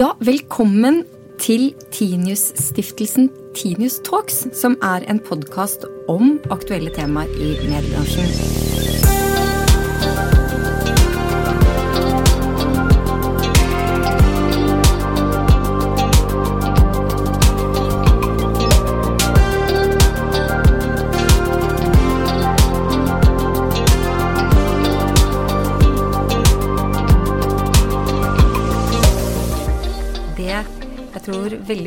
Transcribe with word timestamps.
Ja, 0.00 0.14
velkommen 0.18 1.02
til 1.38 1.74
Tinius-stiftelsen 1.92 3.28
Tinius 3.54 3.98
Talks, 4.00 4.46
som 4.56 4.78
er 4.80 5.04
en 5.12 5.20
podkast 5.20 5.84
om 6.08 6.38
aktuelle 6.48 6.88
temaer 6.96 7.28
i 7.36 7.52
mediebransjen. 7.68 8.69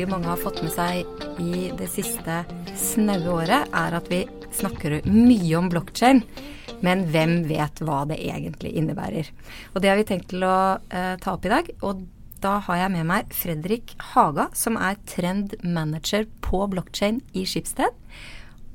Veldig 0.04 0.18
mange 0.18 0.28
har 0.28 0.40
fått 0.40 0.58
med 0.60 0.72
seg 0.74 1.38
i 1.40 1.70
det 1.78 1.86
siste 1.88 2.42
snaue 2.76 3.30
året, 3.32 3.70
er 3.72 3.94
at 3.96 4.08
vi 4.12 4.18
snakker 4.52 4.98
mye 5.08 5.54
om 5.56 5.70
blokkjede, 5.72 6.42
men 6.84 7.06
hvem 7.08 7.46
vet 7.48 7.80
hva 7.80 8.02
det 8.10 8.18
egentlig 8.20 8.74
innebærer? 8.76 9.30
Og 9.72 9.80
det 9.80 9.88
har 9.88 9.96
vi 9.96 10.04
tenkt 10.04 10.28
til 10.34 10.44
å 10.44 10.76
eh, 10.92 11.14
ta 11.22 11.32
opp 11.32 11.48
i 11.48 11.52
dag. 11.54 11.70
Og 11.88 12.04
da 12.44 12.58
har 12.66 12.82
jeg 12.82 12.92
med 12.98 13.08
meg 13.08 13.32
Fredrik 13.32 13.94
Haga, 14.12 14.50
som 14.52 14.76
er 14.76 15.00
trend 15.08 15.56
manager 15.64 16.28
på 16.44 16.60
blokkjede 16.74 17.24
i 17.32 17.46
Skipsted. 17.48 17.96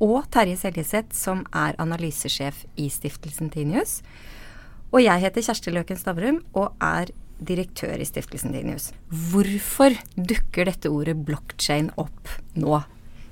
Og 0.02 0.23
Terje 0.33 0.57
Seljeseth, 0.57 1.13
som 1.13 1.45
er 1.53 1.77
analysesjef 1.77 2.66
i 2.81 2.89
stiftelsen 2.89 3.53
Tinius. 3.53 3.99
Og 4.89 5.03
jeg 5.05 5.27
heter 5.27 5.45
Kjersti 5.45 5.77
Løken 5.77 5.99
Stavrum 5.99 6.41
og 6.57 6.73
er 6.81 7.13
direktør 7.39 7.99
i 7.99 8.07
stiftelsen 8.07 8.53
Tinius. 8.53 8.91
Hvorfor 9.31 9.95
dukker 10.16 10.69
dette 10.69 10.91
ordet 10.91 11.17
blockchain 11.25 11.91
opp 12.00 12.31
nå 12.59 12.81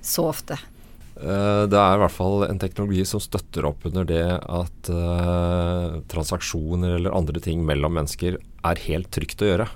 så 0.01 0.29
ofte? 0.31 0.57
Eh, 1.17 1.63
Det 1.67 1.79
er 1.79 1.95
i 1.95 2.01
hvert 2.03 2.13
fall 2.13 2.45
en 2.47 2.59
teknologi 2.61 3.03
som 3.05 3.21
støtter 3.23 3.65
opp 3.69 3.85
under 3.89 4.05
det 4.07 4.25
at 4.37 4.91
eh, 4.93 5.97
transaksjoner 6.11 6.97
eller 6.97 7.15
andre 7.17 7.41
ting 7.43 7.65
mellom 7.65 7.97
mennesker 7.97 8.37
er 8.37 8.85
helt 8.87 9.09
trygt 9.11 9.41
å 9.41 9.49
gjøre. 9.51 9.67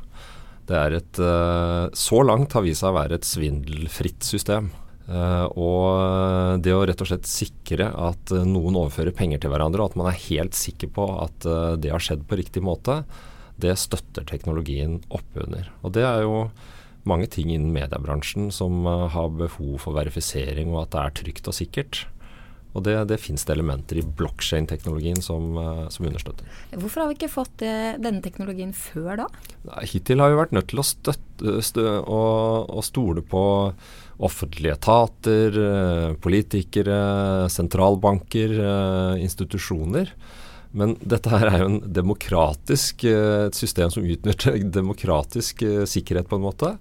Det 0.70 0.78
er 0.78 1.00
et 1.00 1.20
eh, 1.20 1.90
Så 1.98 2.22
langt 2.24 2.54
har 2.54 2.64
vist 2.64 2.84
seg 2.84 2.94
å 2.94 3.00
være 3.00 3.18
et 3.20 3.28
svindelfritt 3.28 4.24
system. 4.24 4.70
Eh, 5.10 5.48
og 5.58 6.62
det 6.64 6.76
å 6.76 6.86
rett 6.88 7.02
og 7.04 7.10
slett 7.10 7.28
sikre 7.28 7.90
at 7.90 8.32
noen 8.46 8.78
overfører 8.78 9.16
penger 9.18 9.42
til 9.42 9.52
hverandre, 9.52 9.82
og 9.82 9.92
at 9.92 10.00
man 10.00 10.12
er 10.14 10.24
helt 10.30 10.56
sikker 10.56 10.94
på 10.94 11.10
at 11.26 11.50
det 11.82 11.92
har 11.92 12.04
skjedd 12.04 12.24
på 12.30 12.38
riktig 12.40 12.64
måte, 12.64 13.02
det 13.64 13.78
støtter 13.80 14.28
teknologien 14.28 15.00
oppunder. 15.10 15.72
Og 15.82 15.96
det 15.98 16.06
er 16.08 16.26
jo 16.26 16.48
mange 17.08 17.28
ting 17.34 17.50
innen 17.50 17.74
mediebransjen 17.74 18.52
som 18.54 18.86
eh, 18.86 19.08
har 19.14 19.36
behov 19.38 19.78
for 19.86 19.98
verifisering, 19.98 20.74
og 20.74 20.86
at 20.86 20.96
det 20.96 21.04
er 21.04 21.16
trygt 21.22 21.52
og 21.52 21.58
sikkert. 21.58 22.06
Og 22.72 22.86
det, 22.86 22.94
det 23.10 23.18
finnes 23.20 23.44
det 23.44 23.52
elementer 23.58 24.00
i 24.00 24.06
blokkjedeteknologien 24.20 25.20
som, 25.24 25.50
eh, 25.60 25.88
som 25.92 26.08
understøtter. 26.08 26.48
Hvorfor 26.72 27.04
har 27.04 27.10
vi 27.10 27.18
ikke 27.18 27.32
fått 27.34 27.58
det, 27.64 27.74
denne 28.04 28.24
teknologien 28.24 28.72
før 28.76 29.26
da? 29.26 29.28
Nei, 29.68 29.84
Hittil 29.92 30.24
har 30.24 30.32
vi 30.32 30.40
vært 30.40 30.56
nødt 30.56 30.70
til 30.72 30.84
å, 30.84 30.88
støtte, 30.88 31.58
stø, 31.66 31.88
å, 32.00 32.22
å 32.72 32.86
stole 32.86 33.26
på 33.28 33.44
offentlige 34.22 34.78
etater, 34.78 35.58
eh, 35.66 36.14
politikere, 36.24 37.02
sentralbanker, 37.52 38.56
eh, 38.62 39.26
institusjoner. 39.26 40.14
Men 40.78 40.96
dette 41.04 41.32
her 41.34 41.50
er 41.50 41.64
jo 41.64 41.70
en 41.70 41.80
demokratisk, 41.94 43.04
eh, 43.10 43.48
et 43.50 43.58
system 43.58 43.92
som 43.92 44.06
utnytter 44.08 44.60
demokratisk 44.80 45.64
eh, 45.68 45.84
sikkerhet 45.90 46.30
på 46.32 46.40
en 46.40 46.46
måte. 46.46 46.74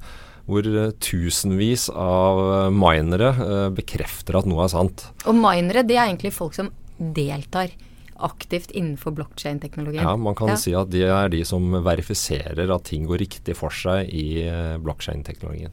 Hvor 0.50 0.66
eh, 0.66 0.92
tusenvis 1.02 1.88
av 1.94 2.70
minere 2.74 3.32
bekrefter 3.74 4.38
at 4.40 4.48
noe 4.50 4.66
er 4.66 4.72
sant. 4.72 5.08
Og 5.26 5.36
minere, 5.38 5.84
det 5.86 5.98
er 5.98 6.08
egentlig 6.08 6.34
folk 6.36 6.56
som 6.56 6.70
deltar 6.98 7.74
aktivt 8.20 8.74
innenfor 8.76 9.14
blockchain-teknologien. 9.16 10.04
Ja, 10.04 10.16
Man 10.20 10.36
kan 10.36 10.52
Ja. 10.52 10.56
si 10.60 10.74
at 10.76 10.90
de 10.92 11.06
er 11.08 11.30
de 11.32 11.40
som 11.48 11.70
verifiserer 11.72 12.68
at 12.74 12.84
ting 12.84 13.06
går 13.08 13.22
riktig 13.22 13.56
for 13.56 13.72
seg 13.72 14.10
i 14.12 14.44
blokkjedeteknologien. 14.84 15.72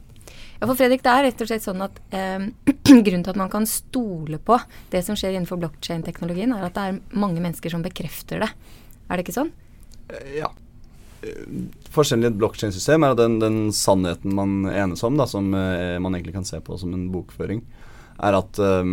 Ja, 0.58 0.66
for 0.66 0.74
Fredrik, 0.74 1.04
det 1.06 1.10
er 1.12 1.26
rett 1.28 1.42
og 1.44 1.48
slett 1.50 1.62
sånn 1.62 1.82
at 1.84 1.98
eh, 2.10 2.48
grunnen 3.06 3.22
til 3.22 3.30
at 3.30 3.38
man 3.38 3.50
kan 3.52 3.66
stole 3.68 4.40
på 4.42 4.58
det 4.90 5.04
som 5.06 5.18
skjer 5.18 5.36
innenfor 5.36 5.60
blockchain-teknologien, 5.62 6.54
er 6.54 6.66
at 6.66 6.74
det 6.74 6.86
er 6.86 6.98
mange 7.14 7.42
mennesker 7.44 7.70
som 7.70 7.84
bekrefter 7.84 8.42
det. 8.42 8.48
Er 9.06 9.18
det 9.18 9.26
ikke 9.26 9.36
sånn? 9.36 9.52
Ja. 10.34 10.50
Eh, 11.22 11.44
Forskjellen 11.94 12.26
i 12.26 12.30
et 12.32 12.40
blokkjedesystem 12.40 13.06
er 13.06 13.14
at 13.14 13.22
den, 13.22 13.38
den 13.42 13.60
sannheten 13.74 14.34
man 14.34 14.66
enes 14.72 15.06
om, 15.06 15.20
da, 15.20 15.28
som 15.30 15.52
eh, 15.54 15.94
man 16.02 16.18
egentlig 16.18 16.34
kan 16.40 16.48
se 16.48 16.58
på 16.64 16.80
som 16.80 16.90
en 16.96 17.06
bokføring, 17.14 17.62
er 18.18 18.40
at 18.40 18.58
eh, 18.58 18.92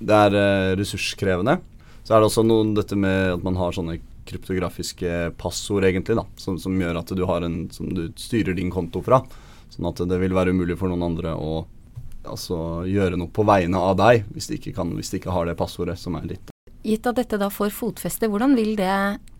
det 0.00 0.22
er 0.28 0.38
eh, 0.38 0.70
ressurskrevende. 0.78 1.58
Så 2.06 2.14
er 2.14 2.22
det 2.22 2.30
også 2.30 2.46
noe 2.46 2.70
dette 2.78 2.96
med 2.98 3.34
at 3.34 3.42
man 3.44 3.58
har 3.58 3.74
sånne 3.74 3.98
kryptografiske 4.30 5.32
passord, 5.40 5.82
egentlig, 5.88 6.14
da, 6.20 6.28
som, 6.38 6.62
som 6.62 6.78
gjør 6.78 7.02
at 7.02 7.10
du 7.18 7.26
har 7.26 7.42
en 7.42 7.64
som 7.74 7.90
du 7.90 8.06
styrer 8.14 8.54
din 8.54 8.70
konto 8.70 9.02
fra. 9.02 9.24
Sånn 9.70 9.88
at 9.90 10.02
det 10.10 10.18
vil 10.20 10.34
være 10.34 10.54
umulig 10.54 10.76
for 10.78 10.90
noen 10.90 11.06
andre 11.12 11.34
å 11.38 11.64
altså, 12.26 12.82
gjøre 12.88 13.18
noe 13.20 13.32
på 13.32 13.44
vegne 13.48 13.80
av 13.80 13.96
deg, 14.00 14.24
hvis 14.34 14.50
de 14.50 14.58
ikke, 14.58 14.74
kan, 14.76 14.92
hvis 14.98 15.12
de 15.12 15.20
ikke 15.20 15.34
har 15.34 15.48
det 15.48 15.58
passordet 15.58 15.98
som 16.00 16.18
er 16.18 16.28
ditt. 16.34 16.54
Gitt 16.80 17.06
at 17.06 17.18
dette 17.20 17.38
da 17.40 17.50
får 17.52 17.74
fotfeste, 17.76 18.28
hvordan 18.32 18.56
vil 18.56 18.72
det 18.78 18.92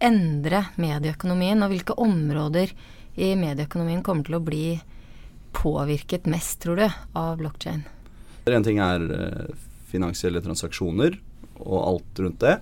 endre 0.04 0.66
medieøkonomien, 0.80 1.62
og 1.64 1.72
hvilke 1.72 1.96
områder 2.00 2.74
i 3.20 3.32
medieøkonomien 3.38 4.04
kommer 4.06 4.28
til 4.28 4.36
å 4.38 4.44
bli 4.44 4.64
påvirket 5.56 6.28
mest, 6.30 6.60
tror 6.62 6.78
du, 6.78 6.86
av 7.16 7.40
blockchain? 7.40 7.82
En 8.50 8.66
ting 8.66 8.80
er 8.82 9.02
eh, 9.14 9.56
finansielle 9.90 10.42
transaksjoner 10.44 11.16
og 11.60 11.78
alt 11.80 12.22
rundt 12.22 12.40
det. 12.44 12.56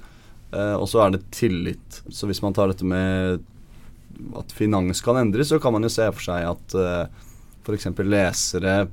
Eh, 0.52 0.74
og 0.74 0.86
så 0.90 1.04
er 1.04 1.14
det 1.14 1.26
tillit. 1.34 2.02
Så 2.08 2.28
hvis 2.30 2.42
man 2.44 2.56
tar 2.56 2.72
dette 2.72 2.86
med 2.86 3.44
at 4.38 4.52
finans 4.54 5.02
kan 5.04 5.18
endres, 5.20 5.50
så 5.52 5.60
kan 5.62 5.74
man 5.74 5.86
jo 5.86 5.92
se 5.92 6.06
for 6.14 6.24
seg 6.24 6.46
at 6.48 6.74
uh, 6.74 7.26
f.eks. 7.68 7.90
lesere 8.08 8.88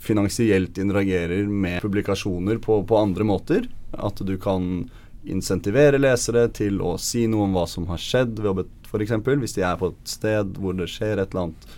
finansielt 0.00 0.78
interagerer 0.78 1.46
med 1.46 1.82
publikasjoner 1.82 2.58
på, 2.62 2.80
på 2.86 2.96
andre 2.98 3.26
måter. 3.28 3.68
At 3.92 4.22
du 4.24 4.36
kan 4.40 4.88
insentivere 5.22 6.00
lesere 6.00 6.48
til 6.54 6.80
å 6.82 6.96
si 6.98 7.26
noe 7.30 7.46
om 7.46 7.56
hva 7.56 7.66
som 7.70 7.86
har 7.90 8.00
skjedd, 8.00 8.40
ved 8.42 8.64
eksempel, 9.02 9.38
hvis 9.40 9.54
de 9.56 9.64
er 9.66 9.78
på 9.80 9.92
et 9.92 10.14
sted 10.16 10.58
hvor 10.60 10.76
det 10.76 10.90
skjer 10.90 11.20
et 11.20 11.30
eller 11.30 11.46
annet 11.46 11.68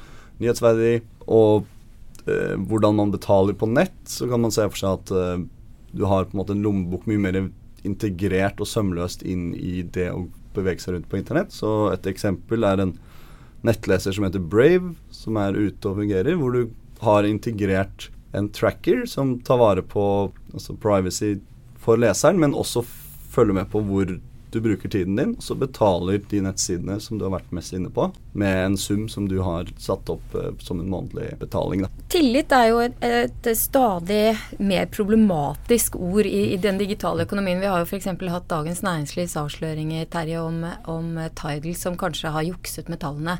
nyhetsverdig, 0.41 0.95
og 1.31 1.67
eh, 2.27 2.55
hvordan 2.57 2.97
man 3.01 3.13
betaler 3.15 3.57
på 3.59 3.69
nett, 3.71 3.99
så 4.09 4.29
kan 4.31 4.43
man 4.43 4.55
se 4.55 4.65
for 4.71 4.81
seg 4.81 4.97
at 4.99 5.13
eh, 5.15 5.45
du 5.95 6.07
har 6.11 6.27
på 6.27 6.35
en 6.35 6.43
måte 6.43 6.57
en 6.57 6.65
lommebok 6.65 7.07
mye 7.11 7.23
mer 7.23 7.41
integrert 7.85 8.63
og 8.63 8.69
sømløst 8.71 9.23
inn 9.29 9.53
i 9.55 9.83
det 9.95 10.09
å 10.11 10.25
bevege 10.57 10.83
seg 10.83 10.97
rundt 10.97 11.11
på 11.11 11.21
internett. 11.21 11.53
Så 11.55 11.93
et 11.93 12.07
eksempel 12.11 12.67
er 12.67 12.83
en 12.83 12.95
nettleser 13.65 14.15
som 14.15 14.27
heter 14.27 14.43
Brave, 14.43 14.95
som 15.15 15.39
er 15.41 15.57
ute 15.57 15.91
og 15.91 16.01
fungerer, 16.03 16.37
hvor 16.39 16.55
du 16.55 16.75
har 17.05 17.27
integrert 17.29 18.11
en 18.35 18.51
tracker 18.53 19.05
som 19.07 19.39
tar 19.47 19.61
vare 19.61 19.83
på 19.87 20.05
altså 20.53 20.77
privacy 20.81 21.37
for 21.81 22.01
leseren, 22.01 22.41
men 22.43 22.57
også 22.57 22.83
følger 23.35 23.61
med 23.61 23.71
på 23.73 23.83
hvor 23.87 24.17
du 24.55 24.61
bruker 24.65 24.89
tiden 24.89 25.17
din, 25.19 25.35
så 25.43 25.57
betaler 25.59 26.23
de 26.31 26.41
nettsidene 26.45 27.01
som 27.03 27.19
du 27.19 27.27
har 27.27 27.35
vært 27.35 27.53
mest 27.55 27.75
inne 27.77 27.91
på, 27.93 28.07
med 28.39 28.61
en 28.65 28.79
sum 28.81 29.09
som 29.11 29.27
du 29.29 29.41
har 29.45 29.69
satt 29.83 30.09
opp 30.13 30.35
eh, 30.39 30.53
som 30.63 30.81
en 30.81 30.91
månedlig 30.91 31.35
betaling. 31.41 31.85
Da. 31.85 32.07
Tillit 32.15 32.55
er 32.55 32.71
jo 32.71 32.81
et, 32.87 33.51
stadig 33.59 34.23
mer 34.63 34.89
problematisk 34.95 35.99
ord 35.99 36.27
i, 36.31 36.55
i 36.55 36.59
den 36.63 36.79
digitale 36.81 37.27
økonomien. 37.27 37.61
Vi 37.63 37.71
har 37.71 37.83
jo 37.83 37.91
f.eks. 37.91 38.09
hatt 38.09 38.51
Dagens 38.51 38.83
Næringslivs 38.87 39.37
avsløringer 39.43 40.09
Terje, 40.13 40.41
om, 40.41 40.65
om 40.91 41.15
Tidal 41.35 41.75
som 41.79 41.99
kanskje 42.01 42.33
har 42.35 42.47
jukset 42.47 42.91
med 42.93 43.03
tallene. 43.05 43.39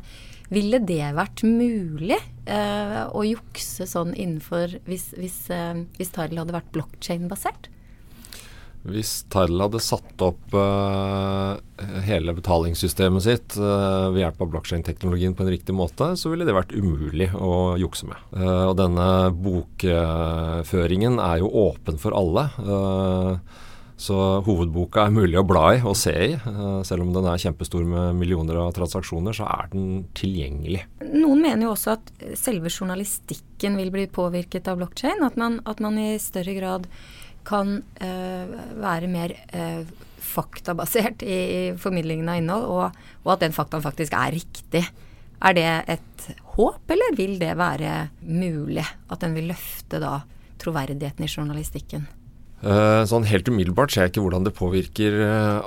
Ville 0.53 0.77
det 0.83 1.13
vært 1.17 1.41
mulig 1.47 2.17
eh, 2.45 2.99
å 3.09 3.23
jukse 3.25 3.87
sånn 3.89 4.13
innenfor 4.13 4.77
hvis, 4.85 5.09
hvis, 5.17 5.39
eh, 5.53 5.85
hvis 5.97 6.13
Tidal 6.13 6.43
hadde 6.43 6.59
vært 6.59 6.73
blockchain-basert? 6.75 7.71
Hvis 8.85 9.23
Tidal 9.33 9.63
hadde 9.65 9.81
satt 9.81 10.21
opp 10.21 10.53
uh, 10.53 11.57
hele 12.05 12.35
betalingssystemet 12.37 13.25
sitt 13.25 13.57
uh, 13.57 14.11
ved 14.13 14.21
hjelp 14.21 14.43
av 14.45 14.51
blokkjedeteknologien 14.53 15.33
på 15.33 15.45
en 15.45 15.49
riktig 15.55 15.73
måte, 15.73 16.11
så 16.19 16.29
ville 16.29 16.45
det 16.45 16.53
vært 16.53 16.75
umulig 16.77 17.31
å 17.33 17.75
jukse 17.81 18.05
med. 18.09 18.21
Uh, 18.37 18.69
og 18.69 18.75
denne 18.77 19.07
bokføringen 19.33 21.17
er 21.17 21.41
jo 21.41 21.49
åpen 21.65 21.97
for 22.01 22.13
alle. 22.17 22.45
så 23.97 24.15
hovedboka 24.45 25.05
er 25.07 25.13
mulig 25.15 25.39
å 25.39 25.47
bla 25.47 25.65
i 25.73 25.81
og 25.81 25.95
se 25.97 26.13
i. 26.13 26.31
Selv 26.85 27.05
om 27.05 27.13
den 27.15 27.25
er 27.31 27.41
kjempestor 27.41 27.85
med 27.87 28.19
millioner 28.19 28.59
av 28.59 28.73
transaksjoner, 28.75 29.33
så 29.33 29.47
er 29.49 29.69
den 29.71 30.03
tilgjengelig. 30.13 30.83
Noen 31.15 31.41
mener 31.41 31.65
jo 31.65 31.73
også 31.73 31.95
at 31.95 32.11
selve 32.37 32.69
journalistikken 32.69 33.79
vil 33.79 33.93
bli 33.95 34.05
påvirket 34.11 34.67
av 34.67 34.83
blockchain. 34.83 35.23
At 35.25 35.39
at 35.39 35.79
man 35.81 35.97
i 36.01 36.17
større 36.21 36.57
grad 36.59 36.91
kan 37.45 37.77
eh, 38.01 38.55
være 38.81 39.09
mer 39.11 39.33
eh, 39.53 39.85
faktabasert 40.25 41.23
i, 41.23 41.35
i 41.37 41.61
formidlingen 41.79 42.29
av 42.31 42.41
innhold, 42.41 42.65
og, 42.65 43.07
og 43.23 43.33
at 43.35 43.45
den 43.45 43.55
faktaen 43.55 43.85
faktisk 43.85 44.15
er 44.17 44.33
riktig 44.35 44.83
Er 45.45 45.55
det 45.55 45.69
et 45.93 46.27
håp, 46.55 46.83
eller 46.89 47.17
vil 47.17 47.37
det 47.39 47.53
være 47.59 48.09
mulig 48.23 48.85
at 48.85 49.21
den 49.21 49.35
vil 49.35 49.51
løfte 49.51 49.99
da 50.01 50.19
troverdigheten 50.61 51.25
i 51.25 51.29
journalistikken? 51.29 52.07
Uh, 52.65 53.03
sånn 53.05 53.27
Helt 53.27 53.49
umiddelbart 53.51 53.91
ser 53.93 54.05
jeg 54.05 54.15
ikke 54.15 54.23
hvordan 54.25 54.47
det 54.47 54.55
påvirker 54.57 55.17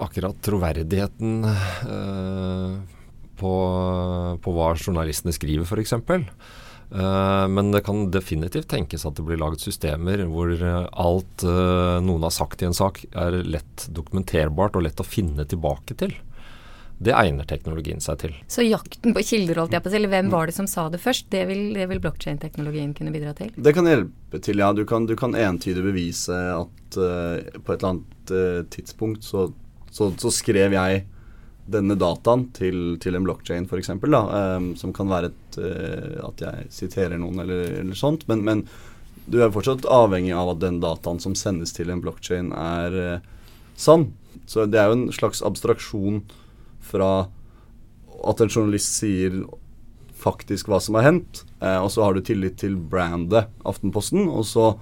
akkurat 0.01 0.41
troverdigheten 0.43 1.45
på, 3.39 3.53
på, 4.43 4.55
hva 4.57 4.73
journalistene 4.75 5.37
skriver, 5.37 5.69
f.eks. 5.69 5.95
Uh, 6.89 7.45
men 7.53 7.73
det 7.75 7.83
kan 7.85 8.07
definitivt 8.11 8.71
tenkes 8.71 9.05
at 9.05 9.19
det 9.19 9.27
blir 9.27 9.41
laget 9.41 9.61
systemer 9.61 10.23
hvor 10.31 10.55
alt 10.57 11.45
noen 11.45 12.25
har 12.25 12.33
sagt 12.33 12.65
i 12.65 12.69
en 12.69 12.77
sak 12.77 13.03
er 13.13 13.43
lett 13.45 13.89
dokumenterbart 13.93 14.79
og 14.79 14.87
lett 14.87 15.03
å 15.03 15.07
finne 15.07 15.45
tilbake 15.49 15.99
til. 16.01 16.17
Det 16.99 17.15
egner 17.15 17.47
teknologien 17.47 18.01
seg 18.03 18.19
til. 18.25 18.33
Så 18.51 18.65
jakten 18.67 19.15
på 19.15 19.23
kilder, 19.23 19.61
holdt 19.63 19.75
jeg 19.77 19.83
på 19.85 19.91
å 19.91 19.93
si, 19.93 19.99
eller 20.01 20.11
hvem 20.11 20.31
var 20.33 20.51
det 20.51 20.57
som 20.57 20.67
sa 20.71 20.89
det 20.91 20.99
først, 21.03 21.29
det 21.31 21.45
vil, 21.47 21.61
det 21.77 21.87
vil 21.93 22.01
blokkjedeteknologien 22.03 22.91
kunne 22.99 23.13
bidra 23.15 23.35
til? 23.39 23.53
Det 23.55 23.73
kan 23.77 23.87
hjelpe 23.87 24.41
til, 24.43 24.59
ja. 24.59 24.73
Du 24.75 24.83
kan, 24.89 25.07
du 25.07 25.15
kan 25.19 25.37
entydig 25.39 25.85
bevise 25.87 26.35
at 26.57 26.99
uh, 26.99 27.39
på 27.63 27.75
et 27.75 27.77
eller 27.77 27.93
annet 27.93 28.35
uh, 28.35 28.65
tidspunkt 28.75 29.23
så, 29.27 29.47
så, 29.95 30.11
så, 30.19 30.33
skrev 30.35 30.75
jeg 30.75 31.05
denne 31.69 31.97
dataen 32.01 32.47
til, 32.57 32.97
til 33.03 33.19
en 33.19 33.27
blokkjede, 33.27 33.67
f.eks., 33.69 33.93
um, 33.95 34.71
som 34.79 34.95
kan 34.97 35.11
være 35.11 35.33
et, 35.33 35.59
uh, 35.61 36.29
at 36.31 36.45
jeg 36.45 36.69
siterer 36.75 37.21
noen 37.21 37.45
eller, 37.45 37.81
eller 37.83 37.99
sånt. 37.99 38.27
Men, 38.31 38.45
men, 38.47 38.65
du 39.29 39.43
er 39.45 39.53
fortsatt 39.53 39.85
avhengig 39.93 40.33
av 40.33 40.55
at 40.55 40.63
den 40.63 40.79
dataen 40.81 41.19
som 41.21 41.35
sendes 41.37 41.75
til 41.77 41.91
en 41.93 42.01
blokkjede, 42.01 42.49
er 42.57 43.21
sann. 43.77 44.09
Så 44.49 44.65
det 44.65 44.81
er 44.81 44.89
jo 44.89 44.97
en 44.97 45.11
slags 45.13 45.43
abstraksjon 45.45 46.23
fra 46.89 47.29
at 48.25 48.41
en 48.41 48.51
journalist 48.51 48.97
sier 48.99 49.43
faktisk 50.19 50.71
hva 50.71 50.81
som 50.83 50.97
har 50.99 51.07
hendt, 51.07 51.45
uh, 51.63 51.81
og 51.85 51.91
så 51.95 52.05
har 52.05 52.17
du 52.17 52.23
tillit 52.25 52.59
til 52.61 52.77
brandet 52.77 53.51
Aftenposten, 53.69 54.27
og 54.27 54.47
så, 54.49 54.73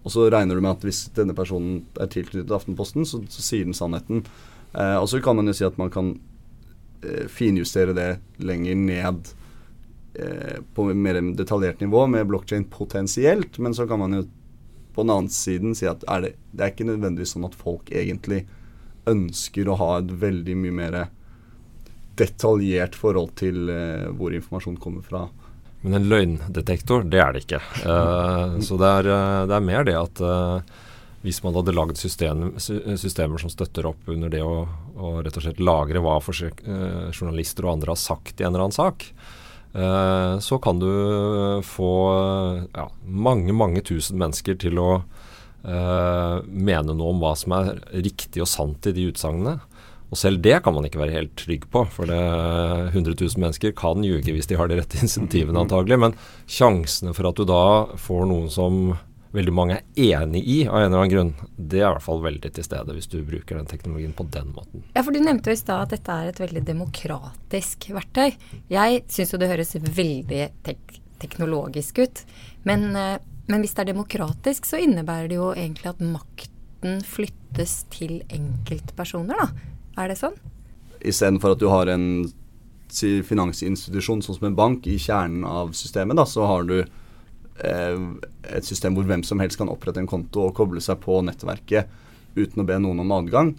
og 0.00 0.12
så, 0.12 0.28
regner 0.32 0.56
du 0.56 0.64
med 0.64 0.76
at 0.76 0.86
hvis 0.86 1.06
denne 1.16 1.36
personen 1.36 1.82
er 2.00 2.10
tilknyttet 2.12 2.54
Aftenposten, 2.54 3.06
så, 3.08 3.20
så 3.28 3.44
sier 3.44 3.68
den 3.68 3.76
sannheten. 3.76 4.24
Eh, 4.72 4.96
og 4.96 5.08
så 5.10 5.20
kan 5.24 5.38
man 5.38 5.48
jo 5.48 5.56
si 5.56 5.66
at 5.66 5.78
man 5.80 5.92
kan 5.92 6.14
eh, 7.02 7.26
finjustere 7.32 7.94
det 7.96 8.08
lenger 8.42 8.78
ned 8.80 9.32
eh, 10.18 10.58
på 10.74 10.88
mer 10.92 11.20
detaljert 11.38 11.80
nivå 11.84 12.06
med 12.10 12.28
blokkjede 12.28 12.68
potensielt, 12.72 13.58
men 13.58 13.74
så 13.74 13.88
kan 13.88 14.02
man 14.02 14.18
jo 14.18 14.26
på 14.94 15.04
den 15.04 15.14
annen 15.14 15.30
siden 15.30 15.76
si 15.78 15.86
at 15.86 16.02
er 16.10 16.24
det, 16.24 16.32
det 16.50 16.64
er 16.64 16.72
ikke 16.74 16.88
nødvendigvis 16.88 17.36
sånn 17.36 17.46
at 17.46 17.56
folk 17.58 17.92
egentlig 17.94 18.42
ønsker 19.08 19.68
å 19.70 19.76
ha 19.78 19.92
et 20.00 20.10
veldig 20.20 20.56
mye 20.58 20.74
mer 20.74 20.96
detaljert 22.18 22.96
forhold 22.98 23.30
til 23.38 23.70
uh, 23.70 24.08
hvor 24.18 24.34
informasjon 24.34 24.78
kommer 24.82 25.04
fra. 25.06 25.28
Men 25.84 26.00
en 26.00 26.08
løgndetektor, 26.10 27.06
det 27.06 27.20
er 27.22 27.36
det 27.36 27.44
ikke. 27.44 27.60
Uh, 27.84 28.58
så 28.64 28.78
det 28.80 28.90
er, 28.98 29.10
uh, 29.12 29.46
det 29.46 29.54
er, 29.54 29.66
mer 29.68 29.86
det 29.86 29.94
at 30.00 30.24
hvis 31.24 31.40
man 31.42 31.56
hadde 31.58 31.74
laget 31.74 31.98
system, 31.98 32.52
systemer 32.58 33.42
som 33.42 33.50
støtter 33.50 33.88
opp 33.90 34.10
under 34.10 34.30
det 34.32 34.44
å, 34.44 34.62
å 34.94 35.12
rett 35.24 35.36
og 35.40 35.44
slett 35.44 35.62
lagre 35.62 36.02
hva 36.04 36.18
for, 36.22 36.36
journalister 37.10 37.66
og 37.66 37.74
andre 37.74 37.94
har 37.94 38.00
sagt 38.00 38.38
i 38.38 38.46
en 38.46 38.52
eller 38.52 38.68
annen 38.68 38.76
sak, 38.76 39.08
så 40.42 40.58
kan 40.62 40.78
du 40.80 40.88
få 41.66 41.90
ja, 42.72 42.86
mange, 43.04 43.52
mange 43.52 43.82
tusen 43.84 44.18
mennesker 44.22 44.56
til 44.62 44.78
å 44.80 44.90
mene 45.66 46.94
noe 46.94 47.12
om 47.12 47.20
hva 47.20 47.34
som 47.36 47.52
er 47.58 47.74
riktig 47.92 48.40
og 48.44 48.48
sant 48.48 48.88
i 48.88 48.94
de 48.96 49.10
utsagnene. 49.10 49.58
Og 50.08 50.16
selv 50.16 50.40
det 50.44 50.56
kan 50.64 50.72
man 50.72 50.86
ikke 50.88 51.02
være 51.02 51.16
helt 51.18 51.34
trygg 51.36 51.66
på, 51.72 51.82
for 51.92 52.08
det 52.08 52.16
100 52.94 53.12
000 53.12 53.42
mennesker 53.42 53.74
kan 53.76 54.04
ljuge 54.04 54.32
hvis 54.32 54.48
de 54.48 54.56
har 54.56 54.70
de 54.70 54.78
rette 54.78 55.00
insentivene 55.02 55.60
antagelig, 55.64 56.00
men 56.00 56.16
sjansene 56.48 57.12
for 57.16 57.28
at 57.28 57.36
du 57.36 57.44
da 57.48 57.64
får 58.00 58.24
noen 58.30 58.48
som 58.52 58.80
veldig 59.34 59.52
mange 59.54 59.78
er 59.78 60.22
enig 60.22 60.42
i 60.48 60.58
av 60.66 60.78
en 60.78 60.86
eller 60.88 61.02
annen 61.02 61.12
grunn, 61.12 61.32
det 61.56 61.82
er 61.82 61.88
i 61.88 61.94
hvert 61.96 62.04
fall 62.04 62.22
veldig 62.24 62.50
til 62.56 62.64
stede 62.64 62.94
hvis 62.96 63.10
du 63.12 63.18
bruker 63.26 63.58
den 63.58 63.68
teknologien 63.68 64.14
på 64.16 64.26
den 64.32 64.52
måten. 64.56 64.84
Ja, 64.94 65.02
for 65.02 65.12
Du 65.12 65.20
nevnte 65.20 65.52
jo 65.52 65.58
i 65.58 65.60
stad 65.60 65.86
at 65.86 65.94
dette 65.96 66.14
er 66.14 66.30
et 66.30 66.40
veldig 66.40 66.64
demokratisk 66.68 67.90
verktøy. 67.96 68.36
Jeg 68.72 69.02
syns 69.12 69.34
jo 69.34 69.40
det 69.40 69.50
høres 69.52 69.76
veldig 69.76 70.42
tek 70.66 71.00
teknologisk 71.18 71.98
ut, 71.98 72.20
men, 72.62 72.94
eh, 72.94 73.18
men 73.50 73.64
hvis 73.64 73.74
det 73.74 73.82
er 73.82 73.92
demokratisk, 73.92 74.68
så 74.68 74.78
innebærer 74.78 75.28
det 75.28 75.34
jo 75.40 75.48
egentlig 75.50 75.88
at 75.90 76.04
makten 76.04 77.00
flyttes 77.02 77.80
til 77.90 78.20
enkeltpersoner, 78.30 79.34
da. 79.34 79.48
Er 79.98 80.12
det 80.12 80.20
sånn? 80.20 80.36
Istedenfor 81.02 81.56
at 81.56 81.58
du 81.58 81.66
har 81.72 81.90
en 81.90 82.30
finansinstitusjon 82.88 84.22
sånn 84.22 84.38
som 84.38 84.46
en 84.46 84.56
bank 84.56 84.86
i 84.86 84.94
kjernen 84.94 85.42
av 85.44 85.74
systemet, 85.74 86.16
da, 86.16 86.24
så 86.24 86.46
har 86.46 86.62
du 86.70 86.84
et 87.58 88.66
system 88.66 88.94
hvor 88.94 89.06
hvem 89.08 89.24
som 89.26 89.40
helst 89.42 89.58
kan 89.58 89.70
opprette 89.72 89.98
en 89.98 90.10
konto 90.10 90.44
og 90.46 90.54
koble 90.54 90.82
seg 90.84 91.00
på 91.02 91.16
nettverket 91.26 91.88
uten 92.38 92.62
å 92.62 92.66
be 92.68 92.76
noen 92.78 93.02
om 93.02 93.16
adgang. 93.16 93.54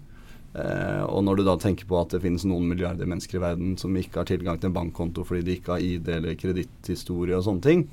Eh, 0.54 1.04
og 1.06 1.22
når 1.26 1.40
du 1.40 1.44
da 1.46 1.54
tenker 1.62 1.86
på 1.90 1.98
at 2.00 2.16
det 2.16 2.24
finnes 2.24 2.46
noen 2.50 2.66
milliarder 2.72 3.10
mennesker 3.10 3.38
i 3.38 3.44
verden 3.44 3.76
som 3.78 3.94
ikke 3.98 4.22
har 4.22 4.30
tilgang 4.30 4.58
til 4.58 4.72
en 4.72 4.78
bankkonto 4.80 5.26
fordi 5.28 5.44
de 5.46 5.58
ikke 5.60 5.76
har 5.76 5.84
ID 5.86 6.10
eller 6.16 6.40
kreditthistorie 6.40 7.38
og 7.38 7.46
sånne 7.46 7.66
ting, 7.66 7.84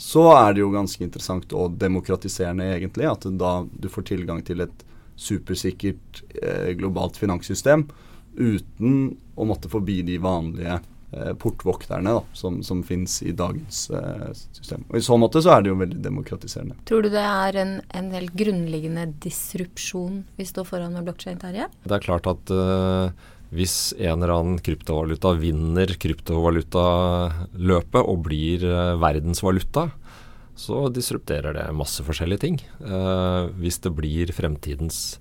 så 0.00 0.24
er 0.32 0.54
det 0.54 0.62
jo 0.62 0.70
ganske 0.72 1.04
interessant 1.04 1.52
og 1.52 1.76
demokratiserende 1.80 2.70
egentlig 2.78 3.10
at 3.10 3.26
da 3.38 3.52
du 3.68 3.90
får 3.92 4.08
tilgang 4.08 4.40
til 4.46 4.64
et 4.64 4.86
supersikkert 5.20 6.22
eh, 6.40 6.72
globalt 6.80 7.20
finanssystem 7.20 7.84
uten 8.40 9.12
å 9.36 9.44
måtte 9.44 9.68
forbi 9.68 10.00
de 10.06 10.16
vanlige 10.22 10.78
eh, 10.78 10.88
portvokterne 11.12 12.12
da, 12.16 12.22
som, 12.32 12.62
som 12.64 12.82
finnes 12.86 13.22
i 13.22 13.32
dagens 13.36 13.90
eh, 13.92 14.32
system. 14.56 14.84
Og 14.88 14.96
I 14.96 15.02
så 15.04 15.16
måte 15.20 15.42
så 15.44 15.50
er 15.54 15.62
det 15.62 15.70
jo 15.72 15.80
veldig 15.80 16.00
demokratiserende. 16.04 16.74
Tror 16.88 17.02
du 17.04 17.08
det 17.12 17.26
er 17.26 17.52
en, 17.60 17.72
en 17.92 18.10
helt 18.16 18.34
grunnleggende 18.38 19.04
disrupsjon 19.22 20.24
vi 20.38 20.44
står 20.48 20.64
foran 20.68 20.94
med 20.96 21.04
blokkjede, 21.08 21.40
Terje? 21.42 21.66
Det 21.84 21.94
er 21.96 22.06
klart 22.06 22.26
at 22.30 22.44
uh, 22.54 23.06
hvis 23.52 23.76
en 23.98 24.22
eller 24.22 24.34
annen 24.38 24.58
kryptovaluta 24.64 25.30
vinner 25.36 25.88
kryptovalutaløpet 26.00 28.00
og 28.00 28.16
blir 28.24 28.58
uh, 28.64 29.00
verdensvaluta, 29.02 29.82
så 30.56 30.88
disrupterer 30.92 31.52
det 31.56 31.76
masse 31.76 32.02
forskjellige 32.06 32.40
ting. 32.46 32.56
Uh, 32.80 33.42
hvis 33.60 33.78
det 33.84 33.92
blir 33.96 34.26
fremtidens 34.36 35.18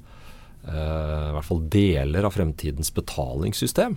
uh, 0.67 0.71
I 0.71 1.33
hvert 1.35 1.49
fall 1.49 1.61
deler 1.71 2.23
av 2.27 2.31
fremtidens 2.35 2.89
betalingssystem, 2.95 3.93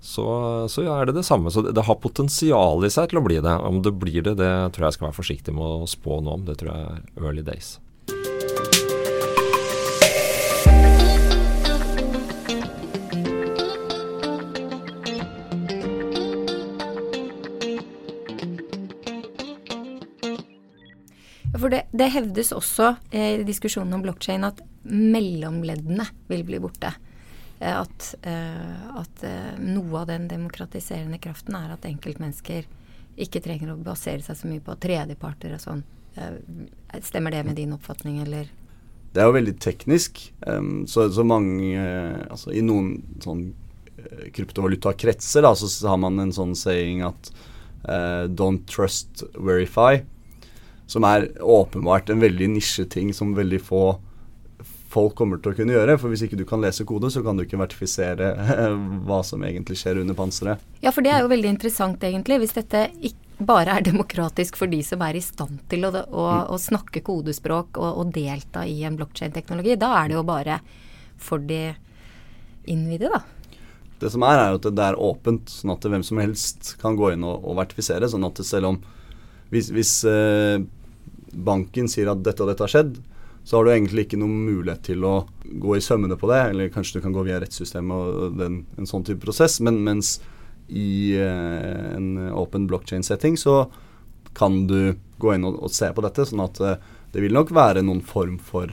så, 0.00 0.24
så 0.72 0.86
er 0.88 1.06
det 1.06 1.18
det 1.18 1.26
samme. 1.28 1.52
Så 1.52 1.62
det, 1.62 1.74
det, 1.76 1.84
har 1.84 2.00
potensial 2.00 2.84
i 2.84 2.90
seg 2.92 3.10
til 3.10 3.20
å 3.20 3.24
bli 3.24 3.36
det. 3.44 3.52
Om 3.52 3.82
det 3.84 3.92
blir 4.00 4.24
det, 4.24 4.38
det 4.40 4.52
tror 4.72 4.88
jeg 4.88 4.96
skal 4.96 5.10
være 5.10 5.20
forsiktig 5.20 5.54
med 5.56 5.84
å 5.84 5.88
spå 5.88 6.22
nå 6.24 6.40
om. 6.40 6.48
Det 6.48 6.56
tror 6.60 6.72
jeg 6.72 6.88
er 6.88 7.24
early 7.28 7.44
days. 7.44 7.76
For 21.60 21.68
det, 21.68 21.82
det 21.92 22.08
hevdes 22.14 22.54
også 22.56 22.94
eh, 23.12 23.42
i 23.42 23.44
diskusjonen 23.44 23.98
om 23.98 24.04
blokkjede 24.06 24.48
at 24.48 24.64
mellomleddene 24.88 26.06
vil 26.30 26.46
bli 26.48 26.60
borte. 26.62 26.94
Eh, 27.60 27.80
at, 27.80 28.14
eh, 28.22 28.96
at 28.96 29.24
eh, 29.24 29.56
noe 29.60 30.00
av 30.00 30.08
den 30.08 30.28
demokratiserende 30.28 31.20
kraften 31.20 31.56
er 31.58 31.74
at 31.74 31.84
enkeltmennesker 31.84 32.64
ikke 33.20 33.42
trenger 33.44 33.74
å 33.74 33.80
basere 33.84 34.24
seg 34.24 34.38
så 34.38 34.48
mye 34.48 34.64
på 34.64 34.76
tredjeparter 34.80 35.52
og 35.56 35.60
sånn. 35.60 35.82
Stemmer 37.04 37.34
det 37.34 37.42
med 37.46 37.58
din 37.60 37.74
oppfatning, 37.76 38.16
eller? 38.24 38.48
Det 39.12 39.20
er 39.20 39.28
jo 39.28 39.34
veldig 39.36 39.54
teknisk. 39.62 40.18
Så, 40.90 41.04
så, 41.14 41.24
mange 41.26 41.78
Altså 42.30 42.50
i 42.56 42.62
noen 42.64 42.96
sånn 43.22 43.44
kryptovalutakretser 44.34 45.44
da, 45.46 45.52
så 45.54 45.68
har 45.86 46.00
man 46.02 46.18
en 46.22 46.32
sånn 46.34 46.56
saying 46.58 47.04
at 47.06 47.30
don't 48.34 48.66
trust, 48.70 49.22
verify. 49.36 50.00
Som 50.90 51.06
er 51.06 51.28
åpenbart 51.38 52.10
en 52.10 52.24
veldig 52.24 52.50
nisjeting 52.56 53.12
som 53.14 53.36
veldig 53.36 53.62
få 53.68 53.84
folk 54.90 55.14
kommer 55.18 55.40
til 55.40 55.52
å 55.52 55.56
kunne 55.56 55.74
gjøre. 55.74 55.96
For 56.00 56.12
hvis 56.12 56.24
ikke 56.26 56.38
du 56.40 56.44
kan 56.48 56.62
lese 56.62 56.86
kode, 56.88 57.10
så 57.12 57.22
kan 57.24 57.38
du 57.38 57.44
ikke 57.44 57.60
vertifisere 57.60 58.32
hva 59.06 59.20
som 59.26 59.42
egentlig 59.46 59.78
skjer 59.80 60.02
under 60.02 60.18
panseret. 60.18 60.62
Ja, 60.84 60.92
for 60.94 61.06
det 61.06 61.14
er 61.14 61.24
jo 61.24 61.32
veldig 61.32 61.52
interessant, 61.54 62.04
egentlig. 62.06 62.40
Hvis 62.42 62.56
dette 62.56 62.88
ikke 62.98 63.46
bare 63.46 63.78
er 63.78 63.86
demokratisk 63.86 64.58
for 64.60 64.70
de 64.70 64.82
som 64.84 65.02
er 65.06 65.16
i 65.16 65.24
stand 65.24 65.62
til 65.70 65.86
å, 65.88 65.92
å, 65.94 66.24
å 66.52 66.60
snakke 66.60 67.04
kodespråk 67.06 67.78
og, 67.80 67.90
og, 68.02 68.14
delta 68.14 68.66
i 68.68 68.82
en 68.84 68.98
blokkjedeteknologi, 68.98 69.78
da 69.80 69.94
er 70.02 70.10
det 70.10 70.18
jo 70.18 70.24
bare 70.28 70.60
for 71.20 71.42
de 71.44 71.70
innvidde, 72.70 73.12
da. 73.12 73.22
Det 74.00 74.08
som 74.12 74.24
er, 74.24 74.38
er 74.40 74.56
at 74.56 74.64
det 74.64 74.84
er 74.84 74.96
åpent, 74.96 75.50
sånn 75.52 75.74
at 75.74 75.84
hvem 75.92 76.04
som 76.04 76.20
helst 76.22 76.74
kan 76.80 76.96
gå 76.96 77.12
inn 77.12 77.24
og, 77.26 77.42
og 77.44 77.58
vertifisere. 77.58 78.08
Sånn 78.08 78.24
at 78.24 78.40
selv 78.48 78.72
om 78.72 78.80
Hvis, 79.50 79.66
hvis 79.74 79.92
eh, 80.06 80.62
banken 81.34 81.88
sier 81.90 82.12
at 82.12 82.20
dette 82.22 82.44
og 82.44 82.48
dette 82.52 82.62
har 82.62 82.70
skjedd, 82.70 83.00
så 83.44 83.56
har 83.56 83.64
du 83.64 83.72
egentlig 83.72 84.06
ikke 84.06 84.20
noen 84.20 84.44
mulighet 84.46 84.82
til 84.90 85.04
å 85.06 85.14
gå 85.42 85.76
i 85.76 85.82
sømmene 85.82 86.18
på 86.20 86.28
det. 86.30 86.40
Eller 86.52 86.72
kanskje 86.72 86.98
du 86.98 87.04
kan 87.04 87.14
gå 87.14 87.24
via 87.26 87.40
rettssystemet 87.42 87.96
og 87.96 88.36
den, 88.38 88.60
en 88.78 88.88
sånn 88.88 89.06
type 89.06 89.22
prosess. 89.24 89.58
Men 89.64 89.80
mens 89.86 90.18
i 90.68 91.16
eh, 91.18 91.96
en 91.96 92.12
open 92.36 92.68
blockchain-setting, 92.70 93.38
så 93.40 93.64
kan 94.38 94.66
du 94.70 94.94
gå 95.18 95.34
inn 95.34 95.48
og, 95.48 95.58
og, 95.64 95.72
se 95.74 95.90
på 95.94 96.04
dette. 96.04 96.28
Sånn 96.28 96.44
at 96.44 96.60
eh, 96.62 96.78
det 97.14 97.24
vil 97.24 97.34
nok 97.34 97.50
være 97.56 97.82
noen 97.86 98.04
form 98.06 98.38
for 98.38 98.70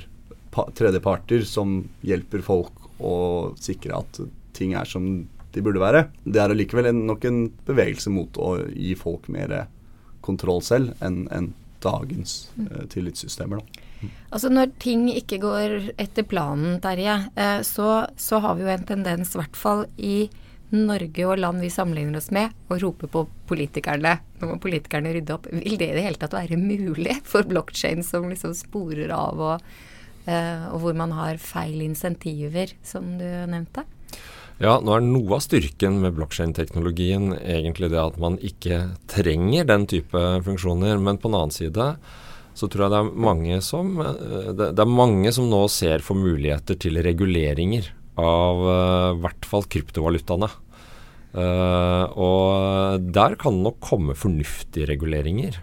tredjeparter 0.78 1.44
som 1.46 1.80
hjelper 2.06 2.44
folk 2.46 2.88
å 2.98 3.54
sikre 3.62 3.98
at 3.98 4.22
ting 4.58 4.74
er 4.78 4.90
som 4.90 5.28
de 5.54 5.64
burde 5.64 5.82
være. 5.82 6.08
Det 6.26 6.42
er 6.42 6.54
allikevel 6.54 6.90
nok 6.96 7.26
en 7.30 7.44
bevegelse 7.68 8.14
mot 8.14 8.38
å 8.42 8.58
gi 8.74 8.94
folk 8.98 9.30
mer 9.34 9.54
kontroll 10.26 10.64
selv 10.66 10.98
enn 11.06 11.26
en 11.34 11.52
dagens 11.84 12.50
eh, 12.58 12.86
tillitssystemer. 12.92 13.62
Da. 13.62 13.84
Altså 14.30 14.50
Når 14.54 14.74
ting 14.82 15.08
ikke 15.12 15.40
går 15.42 15.78
etter 15.98 16.26
planen, 16.28 16.78
Terje, 16.84 17.18
eh, 17.36 17.62
så, 17.66 18.06
så, 18.20 18.42
har 18.44 18.58
vi 18.58 18.66
jo 18.66 18.74
en 18.74 18.86
tendens, 18.88 19.34
i 19.34 19.42
hvert 19.42 19.58
fall 19.58 19.86
i 19.98 20.18
Norge 20.74 21.24
og 21.24 21.40
land 21.40 21.64
vi 21.64 21.72
sammenligner 21.72 22.20
oss 22.20 22.30
med, 22.36 22.52
å 22.68 22.78
rope 22.82 23.08
på 23.12 23.24
politikerne. 23.48 24.18
Nå 24.42 24.50
må 24.50 24.58
politikerne 24.62 25.14
rydde 25.16 25.38
opp. 25.38 25.48
Vil 25.52 25.78
det 25.80 25.92
i 25.94 25.96
det 25.96 26.04
hele 26.04 26.20
tatt 26.20 26.36
være 26.36 26.60
mulig 26.60 27.22
for 27.28 27.48
blokkjede 27.48 28.04
som 28.06 28.28
liksom 28.30 28.56
sporer 28.58 29.14
av, 29.16 29.44
og, 29.54 29.78
eh, 30.28 30.66
og 30.74 30.84
hvor 30.84 30.98
man 31.00 31.16
har 31.16 31.40
feil 31.42 31.86
insentiver, 31.86 32.76
som 32.84 33.16
du 33.20 33.28
nevnte? 33.48 33.88
Ja, 34.58 34.80
nå 34.82 34.96
er 34.96 35.04
noe 35.06 35.38
av 35.38 35.44
styrken 35.46 36.00
med 36.02 36.16
blokkjedeteknologien 36.18 37.36
egentlig 37.38 37.92
det 37.94 38.00
at 38.02 38.16
man 38.22 38.40
ikke 38.42 38.88
trenger 39.10 39.68
den 39.70 39.86
type 39.90 40.22
funksjoner. 40.48 40.98
Men 40.98 41.20
på 41.22 41.30
den 41.30 41.38
annen 41.38 41.54
side 41.54 41.92
så 42.58 42.66
tror 42.66 42.88
jeg 42.88 42.94
det 42.96 43.02
er 43.04 43.26
mange 43.28 43.60
som, 43.62 43.92
eh, 44.02 44.50
det, 44.58 44.72
er 44.74 44.90
mange 44.90 45.30
som 45.36 45.46
nå 45.52 45.62
ser 45.70 46.02
for 46.06 46.18
muligheter 46.18 46.80
til 46.82 46.98
reguleringer 47.06 47.92
av 48.18 48.64
i 48.64 48.72
uh, 48.74 49.18
hvert 49.22 49.46
fall 49.46 49.68
kryptovalutaene. 49.70 50.50
Uh, 51.38 52.06
og 52.18 53.04
der 53.14 53.36
kan 53.38 53.60
det 53.60 53.68
nok 53.68 53.78
komme 53.86 54.16
fornuftige 54.18 54.88
reguleringer. 54.90 55.60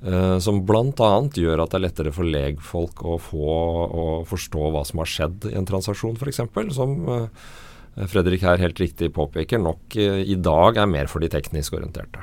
Uh, 0.00 0.38
som 0.40 0.62
bl.a. 0.64 1.10
gjør 1.36 1.60
at 1.60 1.74
det 1.74 1.78
er 1.78 1.84
lettere 1.84 2.14
for 2.16 2.24
legfolk 2.24 3.04
å 3.04 3.18
få 3.20 3.58
å 3.92 4.06
forstå 4.24 4.72
hva 4.72 4.86
som 4.88 5.02
har 5.04 5.12
skjedd 5.12 5.50
i 5.50 5.58
en 5.60 5.68
transaksjon, 5.68 6.16
f.eks. 6.16 6.40
Som 6.72 6.96
uh, 7.12 7.28
Fredrik 7.92 8.44
her 8.46 8.60
helt 8.62 8.80
riktig 8.80 9.10
påpeker, 9.12 9.60
nok 9.60 9.96
eh, 10.00 10.22
i 10.24 10.36
dag 10.40 10.78
er 10.80 10.88
mer 10.88 11.10
for 11.12 11.20
de 11.20 11.28
teknisk 11.32 11.76
orienterte. 11.76 12.22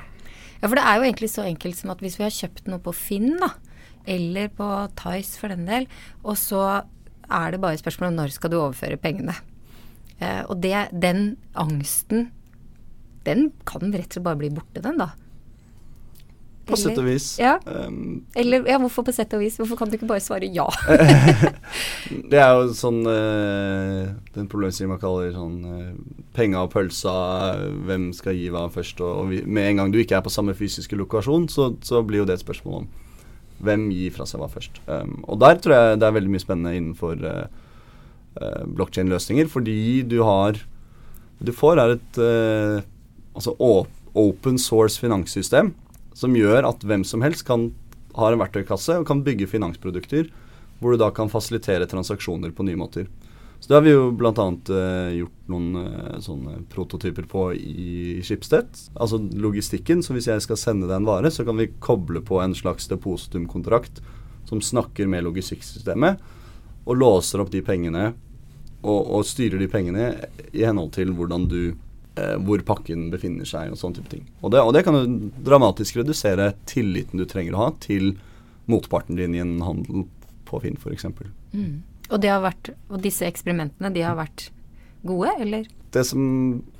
Ja, 0.59 0.67
for 0.67 0.75
det 0.75 0.83
er 0.83 0.97
jo 0.97 1.05
egentlig 1.05 1.29
så 1.31 1.45
enkelt 1.45 1.77
som 1.77 1.93
at 1.93 2.01
hvis 2.03 2.17
vi 2.19 2.25
har 2.25 2.33
kjøpt 2.35 2.67
noe 2.71 2.81
på 2.83 2.93
Finn, 2.95 3.35
da, 3.39 3.53
eller 4.09 4.49
på 4.55 4.67
Tice 4.99 5.37
for 5.39 5.53
den 5.53 5.69
del, 5.69 5.85
og 6.23 6.39
så 6.41 6.63
er 7.29 7.53
det 7.53 7.61
bare 7.61 7.79
spørsmål 7.79 8.09
om 8.09 8.19
når 8.23 8.33
skal 8.33 8.51
du 8.51 8.57
overføre 8.57 8.99
pengene. 9.01 9.37
Eh, 10.19 10.41
og 10.49 10.57
det, 10.63 10.89
den 10.91 11.37
angsten, 11.53 12.31
den 13.27 13.51
kan 13.69 13.93
rett 13.93 14.09
og 14.09 14.17
slett 14.17 14.25
bare 14.25 14.41
bli 14.41 14.51
borte, 14.55 14.81
den 14.83 14.99
da. 14.99 15.11
På 16.69 16.77
sett 16.79 16.99
og 17.01 17.07
vis. 17.07 17.27
Ja. 17.41 17.55
Um, 17.65 18.21
Eller 18.37 18.67
ja, 18.69 18.77
hvorfor 18.81 19.05
på 19.07 19.13
sett 19.15 19.33
og 19.35 19.41
vis? 19.43 19.57
Hvorfor 19.59 19.79
kan 19.79 19.89
du 19.89 19.97
ikke 19.97 20.09
bare 20.09 20.23
svare 20.23 20.49
ja? 20.53 20.67
det 22.31 22.39
er 22.39 22.53
jo 22.57 22.69
sånn 22.77 23.01
uh, 23.07 24.09
Den 24.35 24.49
problemstillingen 24.51 24.95
man 24.95 25.01
kaller 25.01 25.33
sånn 25.35 25.57
uh, 25.65 26.23
penga 26.37 26.63
og 26.65 26.73
pølsa, 26.73 27.13
hvem 27.87 28.09
skal 28.15 28.37
gi 28.37 28.49
hva 28.53 28.67
først? 28.73 29.01
Og, 29.03 29.23
og 29.23 29.31
vi, 29.33 29.41
med 29.45 29.71
en 29.71 29.83
gang 29.83 29.93
du 29.93 29.99
ikke 30.01 30.19
er 30.19 30.25
på 30.25 30.33
samme 30.33 30.55
fysiske 30.57 30.97
lokasjon, 30.99 31.49
så, 31.51 31.71
så, 31.85 32.03
blir 32.05 32.23
jo 32.23 32.29
det 32.29 32.39
et 32.39 32.45
spørsmål 32.45 32.83
om 32.83 32.89
hvem 33.65 33.89
gir 33.91 34.13
fra 34.15 34.27
seg 34.29 34.39
hva 34.39 34.47
først. 34.51 34.79
Um, 34.87 35.17
og 35.27 35.41
der 35.43 35.59
tror 35.59 35.75
jeg 35.75 35.99
det 35.99 36.07
er 36.07 36.15
veldig 36.15 36.31
mye 36.31 36.43
spennende 36.45 36.77
innenfor 36.77 37.25
uh, 37.25 37.43
uh, 38.39 38.63
blokkjedeløsninger, 38.65 39.51
fordi 39.51 40.03
du 40.07 40.21
har 40.27 40.65
Du 41.39 41.53
får 41.55 41.79
her 41.79 41.93
et 41.95 42.17
uh, 42.19 42.81
altså 43.31 43.53
open 44.13 44.57
source 44.59 44.99
finanssystem 44.99 45.71
som 46.19 46.35
gjør 46.35 46.67
at 46.67 46.83
hvem 46.83 47.05
som 47.07 47.23
helst 47.23 47.45
kan 47.47 47.69
ha 48.17 48.29
en 48.29 48.41
verktøykasse 48.41 48.99
og 48.99 49.07
kan 49.07 49.23
bygge 49.23 49.47
finansprodukter 49.47 50.29
hvor 50.79 50.93
du 50.93 51.01
da 51.01 51.09
kan 51.15 51.31
fasilitere 51.31 51.87
transaksjoner 51.89 52.53
på 52.55 52.65
nye 52.67 52.79
måter. 52.79 53.07
Så 53.59 53.67
Det 53.67 53.75
har 53.75 53.83
vi 53.83 53.91
jo 53.91 54.11
bl.a. 54.15 54.31
Uh, 54.31 55.09
gjort 55.17 55.49
noen 55.51 55.75
uh, 55.75 56.19
sånne 56.23 56.61
prototyper 56.71 57.25
på 57.27 57.49
i 57.59 58.21
Schibsted. 58.23 58.71
Altså 58.95 59.19
logistikken. 59.19 59.99
Så 59.99 60.15
hvis 60.15 60.29
jeg 60.31 60.45
skal 60.45 60.59
sende 60.59 60.87
deg 60.87 60.95
en 61.01 61.09
vare, 61.09 61.27
så 61.27 61.43
kan 61.43 61.59
vi 61.59 61.67
koble 61.83 62.23
på 62.23 62.39
en 62.39 62.55
slags 62.55 62.87
depositumkontrakt 62.87 63.99
som 64.47 64.63
snakker 64.63 65.11
med 65.11 65.27
logistikksystemet, 65.27 66.23
og 66.87 66.97
låser 66.97 67.43
opp 67.43 67.51
de 67.51 67.59
pengene 67.61 68.13
og, 68.79 69.01
og 69.19 69.27
styrer 69.27 69.59
de 69.59 69.67
pengene 69.69 70.07
i 70.55 70.63
henhold 70.63 70.93
til 70.95 71.11
hvordan 71.13 71.45
du 71.51 71.59
eh, 71.67 71.75
hvor 72.45 72.63
pakken 72.67 73.09
befinner 73.13 73.47
seg, 73.47 73.73
og 73.73 73.79
sånne 73.79 73.99
type 73.99 74.13
ting. 74.13 74.25
Og 74.41 74.53
det, 74.53 74.63
og 74.63 74.73
det, 74.75 74.83
kan 74.87 74.97
jo 74.97 75.31
dramatisk 75.45 75.99
redusere 76.01 76.51
tilliten 76.69 77.21
du 77.21 77.27
trenger 77.29 77.55
å 77.55 77.65
ha 77.65 77.69
til 77.83 78.13
motparten 78.69 79.17
din 79.17 79.35
i 79.37 79.43
en 79.43 79.57
handel 79.65 80.05
på 80.49 80.61
Finn, 80.63 80.77
f.eks. 80.79 81.07
Mm. 81.53 81.81
Og, 82.09 82.29
vært, 82.45 82.71
og 82.89 83.01
disse 83.03 83.27
eksperimentene, 83.27 83.91
de 83.93 84.05
har 84.05 84.17
vært 84.17 84.49
gode, 85.05 85.33
eller? 85.41 85.67
Det 85.93 86.03
som 86.05 86.21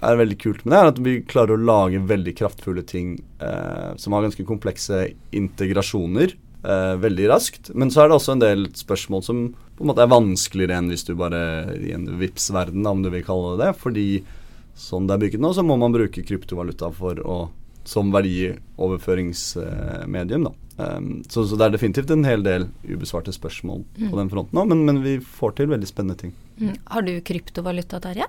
er 0.05 0.19
veldig 0.19 0.38
kult 0.41 0.65
med 0.65 0.74
det, 0.74 0.79
er 0.79 0.91
at 0.91 1.01
vi 1.05 1.15
klarer 1.29 1.55
å 1.55 1.69
lage 1.69 2.01
veldig 2.10 2.36
kraftfulle 2.38 2.84
ting 2.86 3.15
eh, 3.41 3.96
som 3.98 4.13
har 4.13 4.25
ganske 4.25 4.46
komplekse 4.46 5.08
integrasjoner. 5.36 6.36
Eh, 6.60 6.96
veldig 7.00 7.29
raskt. 7.31 7.72
Men 7.74 7.91
så 7.93 8.03
er 8.03 8.10
det 8.10 8.17
også 8.19 8.36
en 8.36 8.43
del 8.43 8.67
spørsmål 8.75 9.24
som 9.25 9.46
på 9.77 9.86
en 9.86 9.89
måte 9.93 10.03
er 10.03 10.12
vanskeligere 10.12 10.75
enn 10.75 10.91
hvis 10.91 11.08
du 11.08 11.13
bare 11.17 11.41
i 11.79 11.93
en 11.96 12.03
VIPS-verden, 12.19 12.84
om 12.89 13.01
du 13.05 13.10
vil 13.13 13.24
kalle 13.25 13.55
det 13.55 13.69
det. 13.69 13.77
Fordi 13.79 14.08
sånn 14.79 15.07
det 15.09 15.15
er 15.15 15.21
bygget 15.25 15.41
nå, 15.43 15.50
så 15.55 15.62
må 15.65 15.74
man 15.79 15.95
bruke 15.95 16.25
kryptovaluta 16.25 16.88
for 16.95 17.13
å, 17.19 17.50
som 17.88 18.12
verdioverføringsmedium. 18.15 20.43
da. 20.48 20.51
Um, 20.79 21.07
så, 21.27 21.43
så, 21.43 21.53
det 21.59 21.65
er 21.65 21.74
definitivt 21.75 22.09
en 22.15 22.24
hel 22.24 22.39
del 22.45 22.63
ubesvarte 22.88 23.33
spørsmål 23.36 23.79
mm. 23.83 24.09
på 24.13 24.17
den 24.21 24.31
fronten 24.31 24.55
òg, 24.62 24.65
men, 24.71 24.79
men, 24.88 24.98
vi 25.03 25.13
får 25.19 25.51
til 25.57 25.67
veldig 25.74 25.89
spennende 25.89 26.19
ting. 26.21 26.31
Mm. 26.62 26.75
Har 26.93 27.01
du 27.03 27.13
kryptovaluta, 27.27 28.00
Terje? 28.05 28.27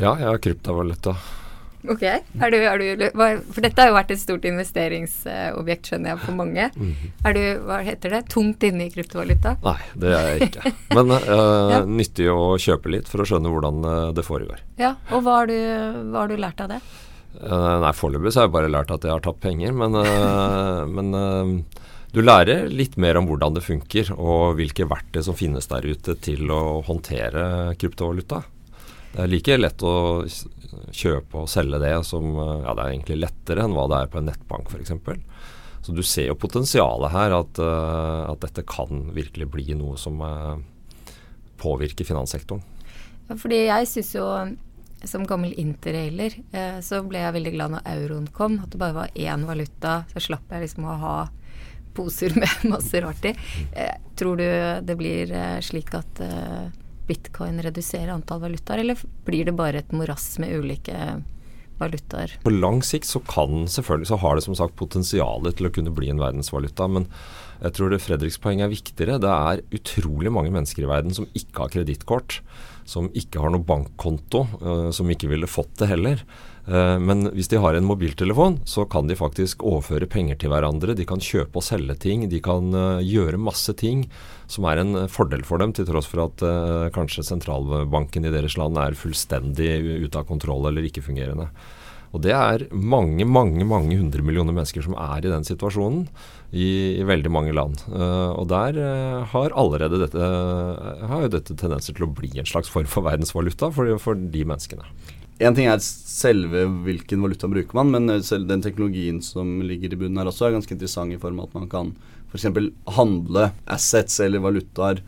Ja, 0.00 0.16
jeg 0.16 0.28
har 0.30 0.40
kryptovaluta. 0.40 1.12
Ok. 1.88 2.02
Er 2.04 2.52
du, 2.52 2.56
er 2.58 2.82
du, 2.82 3.04
for 3.54 3.64
dette 3.64 3.80
har 3.80 3.90
jo 3.90 3.96
vært 3.96 4.12
et 4.12 4.20
stort 4.20 4.44
investeringsobjekt, 4.48 5.90
skjønner 5.90 6.12
jeg, 6.12 6.20
for 6.26 6.36
mange. 6.36 6.68
Mm 6.76 7.26
Er 7.26 7.36
du, 7.36 7.42
hva 7.66 7.80
heter 7.84 8.16
det, 8.16 8.22
tungt 8.32 8.64
inne 8.66 8.86
i 8.86 8.92
kryptovaluta? 8.92 9.56
Nei, 9.64 9.78
det 10.02 10.14
er 10.16 10.28
jeg 10.28 10.50
ikke. 10.50 10.72
Men 10.96 11.14
uh, 11.16 11.72
ja. 11.72 11.80
nyttig 11.88 12.28
å 12.32 12.56
kjøpe 12.60 12.92
litt 12.92 13.08
for 13.10 13.24
å 13.24 13.28
skjønne 13.28 13.52
hvordan 13.52 13.84
uh, 13.86 13.92
det 14.16 14.26
foregår. 14.26 14.60
Ja, 14.80 14.94
Og 15.14 15.24
hva 15.24 15.40
har 15.40 15.50
du, 15.50 15.56
hva 16.10 16.24
har 16.24 16.32
du 16.32 16.36
lært 16.40 16.60
av 16.64 16.74
det? 16.74 16.80
Uh, 17.40 17.78
nei, 17.84 17.92
foreløpig 17.96 18.34
har 18.36 18.48
jeg 18.48 18.56
bare 18.56 18.72
lært 18.72 18.92
at 18.92 19.06
jeg 19.06 19.14
har 19.14 19.24
tatt 19.24 19.40
penger, 19.40 19.72
men, 19.76 19.96
men 20.96 21.64
du 22.10 22.22
lærer 22.24 22.66
litt 22.68 22.96
mer 23.00 23.20
om 23.20 23.28
hvordan 23.30 23.56
det 23.56 23.64
funker, 23.64 24.12
og 24.18 24.58
hvilke 24.58 24.88
verktøy 24.90 25.22
som 25.24 25.38
finnes 25.38 25.70
der 25.70 25.86
ute 25.86 26.16
til 26.20 26.50
å 26.50 26.80
håndtere 26.86 27.76
kryptovaluta. 27.78 28.42
Det 29.10 29.24
er 29.24 29.30
like 29.30 29.56
lett 29.58 29.82
å 29.82 29.94
kjøpe 30.94 31.42
og 31.42 31.50
selge 31.50 31.80
det 31.82 31.94
som 32.06 32.30
Ja, 32.36 32.74
det 32.74 32.84
er 32.84 32.92
egentlig 32.92 33.20
lettere 33.24 33.64
enn 33.66 33.74
hva 33.74 33.88
det 33.90 34.04
er 34.04 34.12
på 34.12 34.20
en 34.20 34.28
nettbank 34.30 34.70
f.eks. 34.70 34.94
Så 35.82 35.94
du 35.96 36.02
ser 36.04 36.28
jo 36.28 36.38
potensialet 36.38 37.12
her, 37.14 37.34
at, 37.34 37.58
uh, 37.58 38.28
at, 38.28 38.42
dette 38.44 38.66
kan 38.68 39.08
virkelig 39.16 39.48
bli 39.50 39.74
noe 39.78 39.96
som 39.98 40.20
uh, 40.20 40.58
påvirker 41.60 42.04
finanssektoren. 42.04 42.62
Fordi 43.30 43.62
jeg 43.64 43.88
syns 43.88 44.10
jo 44.18 44.26
som 45.06 45.24
gammel 45.24 45.54
interrailer 45.56 46.34
så 46.84 46.98
ble 47.06 47.22
jeg 47.22 47.32
veldig 47.32 47.52
glad 47.54 47.72
når 47.72 47.86
euroen 47.88 48.26
kom. 48.34 48.58
At 48.60 48.74
det 48.74 48.80
bare 48.82 48.96
var 48.96 49.12
én 49.14 49.46
valuta. 49.48 49.92
Så 50.10 50.20
slapp 50.26 50.50
jeg 50.50 50.66
liksom 50.66 50.88
å 50.90 50.96
ha 51.00 51.14
poser 51.96 52.34
med 52.42 52.66
masse 52.68 53.00
rart 53.00 53.30
i. 53.30 53.32
tror 54.18 54.42
du 54.42 54.48
det 54.84 54.98
blir 54.98 55.32
slik 55.64 55.94
at 55.96 56.20
bitcoin 57.10 57.60
redusere 57.66 58.14
antall 58.14 58.44
valutaer, 58.46 58.84
eller 58.84 59.04
blir 59.26 59.50
det 59.50 59.58
bare 59.58 59.82
et 59.82 59.92
morass 59.94 60.36
med 60.42 60.54
ulike 60.54 60.96
valutaer? 61.80 62.36
På 62.44 62.52
lang 62.52 62.80
sikt 62.86 63.08
så 63.08 63.22
kan 63.26 63.66
selvfølgelig, 63.70 64.10
så 64.12 64.20
har 64.22 64.36
det 64.36 64.46
som 64.46 64.56
sagt 64.58 64.78
potensialet 64.80 65.58
til 65.58 65.68
å 65.68 65.74
kunne 65.74 65.94
bli 65.96 66.12
en 66.12 66.22
verdensvaluta. 66.22 66.88
Men 66.92 67.08
jeg 67.60 67.76
tror 67.76 67.92
det 67.92 68.02
Fredriks 68.04 68.40
poeng 68.42 68.62
er 68.64 68.72
viktigere. 68.72 69.20
Det 69.22 69.30
er 69.30 69.64
utrolig 69.76 70.32
mange 70.32 70.52
mennesker 70.54 70.86
i 70.86 70.90
verden 70.90 71.16
som 71.16 71.28
ikke 71.36 71.66
har 71.66 71.74
kredittkort. 71.74 72.40
Som 72.90 73.10
ikke 73.14 73.38
har 73.42 73.52
noe 73.54 73.62
bankkonto. 73.66 74.46
Uh, 74.58 74.88
som 74.94 75.10
ikke 75.10 75.30
ville 75.30 75.50
fått 75.50 75.76
det 75.78 75.90
heller. 75.92 76.24
Uh, 76.66 76.98
men 76.98 77.28
hvis 77.36 77.50
de 77.52 77.60
har 77.62 77.78
en 77.78 77.86
mobiltelefon, 77.86 78.58
så 78.66 78.84
kan 78.90 79.06
de 79.06 79.18
faktisk 79.18 79.62
overføre 79.62 80.10
penger 80.10 80.40
til 80.40 80.50
hverandre. 80.50 80.96
De 80.98 81.06
kan 81.06 81.22
kjøpe 81.22 81.62
og 81.62 81.66
selge 81.66 81.94
ting. 82.02 82.26
De 82.32 82.42
kan 82.42 82.74
uh, 82.74 82.98
gjøre 83.04 83.40
masse 83.40 83.74
ting 83.78 84.08
som 84.50 84.66
er 84.66 84.82
en 84.82 85.04
fordel 85.06 85.46
for 85.46 85.62
dem, 85.62 85.70
til 85.76 85.86
tross 85.86 86.08
for 86.10 86.24
at 86.24 86.42
kanskje 86.90 87.22
sentralbanken 87.22 88.24
i 88.26 88.32
deres 88.34 88.56
land 88.58 88.80
er 88.82 88.98
fullstendig 88.98 89.76
ute 90.02 90.18
av 90.18 90.26
kontroll 90.26 90.66
eller 90.66 90.88
ikke-fungerende. 90.88 91.46
Og 92.10 92.22
det 92.24 92.32
er 92.34 92.64
mange, 92.74 93.22
mange 93.22 93.66
mange 93.68 93.94
hundre 93.98 94.22
millioner 94.26 94.54
mennesker 94.54 94.82
som 94.82 94.96
er 94.98 95.22
i 95.22 95.30
den 95.30 95.46
situasjonen 95.46 96.08
i, 96.50 96.98
i 96.98 97.06
veldig 97.06 97.30
mange 97.30 97.54
land. 97.54 97.84
Uh, 97.86 98.34
og 98.34 98.48
der 98.50 98.78
uh, 98.82 99.28
har 99.30 99.54
allerede 99.54 100.00
dette, 100.02 100.18
uh, 100.18 101.06
har 101.06 101.24
jo 101.26 101.32
dette 101.36 101.54
tendenser 101.54 101.94
til 101.94 102.08
å 102.08 102.12
bli 102.18 102.32
en 102.34 102.50
slags 102.50 102.72
form 102.72 102.90
for 102.90 103.06
verdensvaluta 103.06 103.70
for, 103.76 103.94
for 104.02 104.18
de 104.18 104.42
menneskene. 104.42 104.90
Én 105.40 105.56
ting 105.56 105.70
er 105.70 105.78
selve 105.80 106.66
hvilken 106.84 107.22
valuta 107.24 107.48
bruker 107.48 107.78
man, 107.78 107.94
men 107.94 108.18
selv 108.26 108.50
den 108.50 108.60
teknologien 108.64 109.22
som 109.24 109.60
ligger 109.64 109.94
i 109.94 110.02
bunnen 110.02 110.20
her 110.20 110.28
også, 110.28 110.48
er 110.48 110.58
ganske 110.58 110.74
interessant 110.74 111.14
i 111.14 111.22
form 111.22 111.38
av 111.40 111.48
at 111.48 111.56
man 111.62 111.70
kan 111.70 111.94
f.eks. 112.28 112.50
handle 112.98 113.48
assets 113.70 114.20
eller 114.20 114.42
valutaer, 114.44 115.00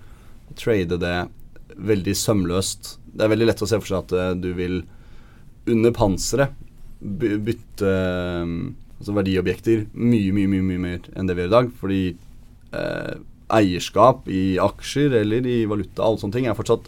trade 0.57 0.97
det 1.03 1.19
veldig 1.77 2.15
sømløst. 2.17 2.97
Det 3.13 3.27
er 3.27 3.35
veldig 3.35 3.51
lett 3.51 3.63
å 3.65 3.69
se 3.69 3.83
for 3.83 3.91
seg 3.91 4.07
at 4.07 4.41
du 4.41 4.53
vil 4.57 4.85
under 5.69 5.93
panseret 5.95 6.57
bytte 7.03 7.93
um, 8.43 8.57
altså 8.99 9.15
verdiobjekter 9.17 9.87
mye, 9.93 10.33
mye, 10.35 10.51
mye, 10.51 10.67
mye 10.67 10.83
mer 10.83 11.07
enn 11.17 11.29
det 11.29 11.37
vi 11.37 11.45
gjør 11.45 11.51
i 11.51 11.57
dag. 11.57 11.71
Fordi 11.81 12.03
eh, 12.79 13.15
eierskap 13.53 14.29
i 14.31 14.43
aksjer 14.63 15.17
eller 15.23 15.49
i 15.49 15.63
valuta, 15.69 16.05
alle 16.07 16.23
sånne 16.23 16.37
ting, 16.37 16.47
er 16.47 16.59
fortsatt 16.59 16.87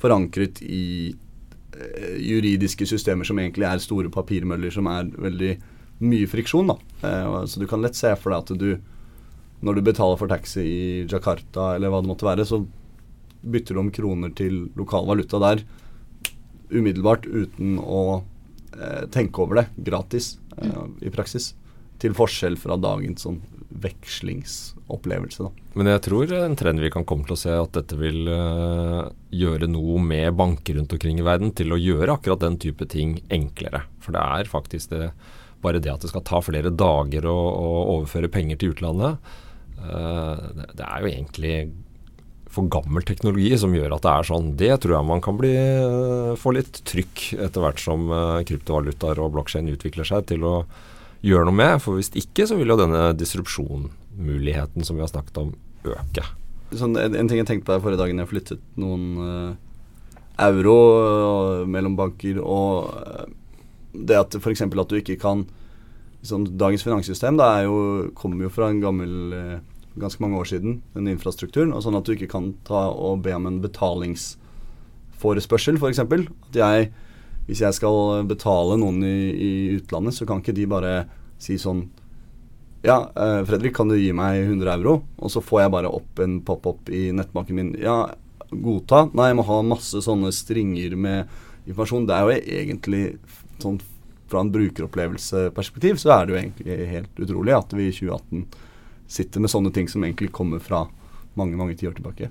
forankret 0.00 0.62
i 0.64 1.10
eh, 1.10 2.14
juridiske 2.24 2.88
systemer 2.88 3.28
som 3.28 3.38
egentlig 3.42 3.68
er 3.68 3.84
store 3.84 4.12
papirmøller 4.12 4.72
som 4.72 4.88
er 4.90 5.12
veldig 5.12 5.52
mye 6.00 6.30
friksjon. 6.32 6.72
da. 6.72 6.78
så 7.44 7.60
du 7.60 7.66
kan 7.68 7.82
lett 7.84 7.98
se 7.98 8.14
for 8.16 8.32
deg 8.32 8.40
at 8.40 8.56
du 8.56 8.70
når 9.60 9.76
du 9.76 9.82
betaler 9.84 10.16
for 10.16 10.30
taxi 10.30 10.62
i 10.64 10.84
Jakarta 11.04 11.74
eller 11.76 11.92
hva 11.92 12.00
det 12.00 12.08
måtte 12.08 12.24
være, 12.24 12.46
så 12.48 12.62
bytter 13.40 13.76
du 13.76 13.82
om 13.82 13.92
kroner 13.92 14.32
til 14.36 14.70
lokal 14.76 15.04
valuta 15.08 15.40
der 15.42 15.62
umiddelbart 16.70 17.26
uten 17.26 17.78
å 17.80 18.02
eh, 18.20 18.29
tenke 19.10 19.42
over 19.42 19.60
det 19.60 19.66
gratis 19.90 20.36
eh, 20.58 20.84
i 21.00 21.12
praksis. 21.12 21.54
Til 22.00 22.14
forskjell 22.16 22.56
fra 22.60 22.78
dagens 22.80 23.26
sånn 23.26 23.40
vekslingsopplevelse. 23.70 25.44
Da. 25.46 25.66
Men 25.78 25.90
jeg 25.92 26.02
tror 26.06 26.32
en 26.34 26.56
trend 26.58 26.82
vi 26.82 26.90
kan 26.90 27.04
komme 27.06 27.26
til 27.28 27.36
å 27.36 27.38
se, 27.38 27.52
at 27.54 27.74
dette 27.76 27.98
vil 28.00 28.26
uh, 28.26 29.10
gjøre 29.30 29.68
noe 29.70 30.00
med 30.02 30.34
banker 30.38 30.74
rundt 30.80 30.94
omkring 30.96 31.20
i 31.20 31.26
verden 31.26 31.52
til 31.54 31.70
å 31.70 31.78
gjøre 31.78 32.16
akkurat 32.16 32.42
den 32.42 32.58
type 32.62 32.88
ting 32.90 33.20
enklere. 33.30 33.84
For 34.02 34.16
det 34.16 34.24
er 34.40 34.50
faktisk 34.50 34.90
det, 34.94 35.12
bare 35.62 35.82
det 35.82 35.92
at 35.92 36.02
det 36.02 36.10
skal 36.10 36.26
ta 36.26 36.40
flere 36.42 36.72
dager 36.74 37.28
å, 37.30 37.36
å 37.36 37.70
overføre 37.98 38.32
penger 38.32 38.58
til 38.58 38.74
utlandet. 38.74 39.22
Det, 39.80 40.66
det 40.76 40.88
er 40.88 41.04
jo 41.04 41.12
egentlig 41.12 41.54
for 42.50 42.66
gammel 42.70 43.04
teknologi 43.06 43.52
som 43.58 43.74
gjør 43.74 43.94
at 43.94 44.04
det 44.04 44.12
er 44.12 44.26
sånn. 44.26 44.50
Det 44.58 44.70
tror 44.82 44.96
jeg 44.96 45.06
man 45.06 45.22
kan 45.22 45.38
bli, 45.38 45.52
eh, 45.54 46.32
få 46.38 46.54
litt 46.56 46.82
trykk 46.88 47.24
etter 47.46 47.62
hvert 47.62 47.82
som 47.82 48.08
uh, 48.10 48.42
kryptovalutaer 48.46 49.22
og 49.22 49.36
blokkjede 49.36 49.76
utvikler 49.76 50.08
seg 50.08 50.26
til 50.32 50.46
å 50.46 50.54
gjøre 51.26 51.46
noe 51.46 51.58
med. 51.60 51.78
For 51.84 52.00
hvis 52.00 52.10
ikke 52.18 52.48
så 52.50 52.58
vil 52.58 52.72
jo 52.72 52.78
denne 52.80 53.12
disrupsjonmuligheten 53.18 54.86
som 54.86 54.98
vi 54.98 55.06
har 55.06 55.12
snakket 55.12 55.42
om, 55.44 55.54
øke. 55.86 56.26
Sånn, 56.74 56.98
en, 56.98 57.14
en, 57.18 57.30
ting 57.30 57.38
jeg 57.40 57.48
tenkte 57.48 57.70
på 57.70 57.78
forrige 57.84 58.02
dagen 58.02 58.18
jeg 58.22 58.30
flyttet 58.30 58.66
noen 58.78 59.06
uh, 59.22 59.54
euro 60.42 60.76
uh, 60.90 61.68
mellom 61.70 61.94
banker, 61.98 62.42
og 62.42 62.90
det 63.94 64.18
at 64.18 64.34
f.eks. 64.38 64.66
at 64.66 64.90
du 64.90 64.98
ikke 64.98 65.18
kan 65.22 65.46
sånn, 66.26 66.44
Dagens 66.58 66.82
finanssystem 66.84 67.38
da, 67.38 67.60
jo, 67.64 68.10
kommer 68.18 68.46
jo 68.46 68.54
fra 68.54 68.68
en 68.70 68.82
gammel 68.82 69.14
ganske 69.98 70.22
mange 70.22 70.38
år 70.38 70.44
siden, 70.52 70.82
den 70.94 71.08
infrastrukturen. 71.10 71.72
og 71.74 71.82
Sånn 71.84 71.98
at 71.98 72.06
du 72.06 72.12
ikke 72.14 72.30
kan 72.30 72.54
ta 72.66 72.80
og 72.90 73.22
be 73.24 73.32
om 73.34 73.46
en 73.48 73.62
betalingsforespørsel, 73.64 75.76
f.eks. 75.80 75.98
At 75.98 76.12
hvis 77.48 77.62
jeg 77.64 77.74
skal 77.74 78.26
betale 78.30 78.76
noen 78.78 79.02
i, 79.02 79.32
i, 79.34 79.76
utlandet, 79.80 80.14
så 80.14 80.26
kan 80.28 80.38
ikke 80.42 80.56
de 80.56 80.66
bare 80.70 80.94
si 81.42 81.54
sånn 81.58 81.90
Ja, 82.86 83.10
eh, 83.12 83.44
Fredrik, 83.44 83.74
kan 83.76 83.88
du 83.90 83.96
gi 83.98 84.12
meg 84.16 84.46
100 84.46 84.72
euro? 84.78 85.02
Og 85.20 85.28
så 85.32 85.40
får 85.44 85.60
jeg 85.64 85.74
bare 85.74 85.92
opp 85.92 86.18
en 86.22 86.40
pop-up 86.46 86.88
i 86.88 87.12
nettbanken 87.12 87.56
min. 87.58 87.74
Ja, 87.76 88.08
godta. 88.50 89.08
Nei, 89.12 89.28
jeg 89.28 89.36
må 89.36 89.42
ha 89.50 89.62
masse 89.66 90.00
sånne 90.06 90.32
stringer 90.32 90.96
med 90.96 91.26
informasjon. 91.66 92.06
Det 92.08 92.14
er 92.16 92.22
jo 92.24 92.30
egentlig 92.62 93.04
sånn 93.60 93.80
fra 94.30 94.40
en 94.40 94.52
brukeropplevelseperspektiv 94.54 95.98
så 96.00 96.14
er 96.14 96.26
det 96.26 96.32
jo 96.32 96.40
egentlig 96.40 96.90
helt 96.92 97.22
utrolig 97.24 97.54
at 97.56 97.72
vi 97.74 97.88
i 97.90 97.94
2018 97.94 98.44
sitter 99.10 99.42
med 99.42 99.50
sånne 99.52 99.72
ting 99.74 99.88
som 99.90 100.04
egentlig 100.06 100.30
kommer 100.34 100.62
fra 100.62 100.84
mange, 101.38 101.58
mange 101.58 101.76
tiår 101.78 101.98
tilbake. 101.98 102.30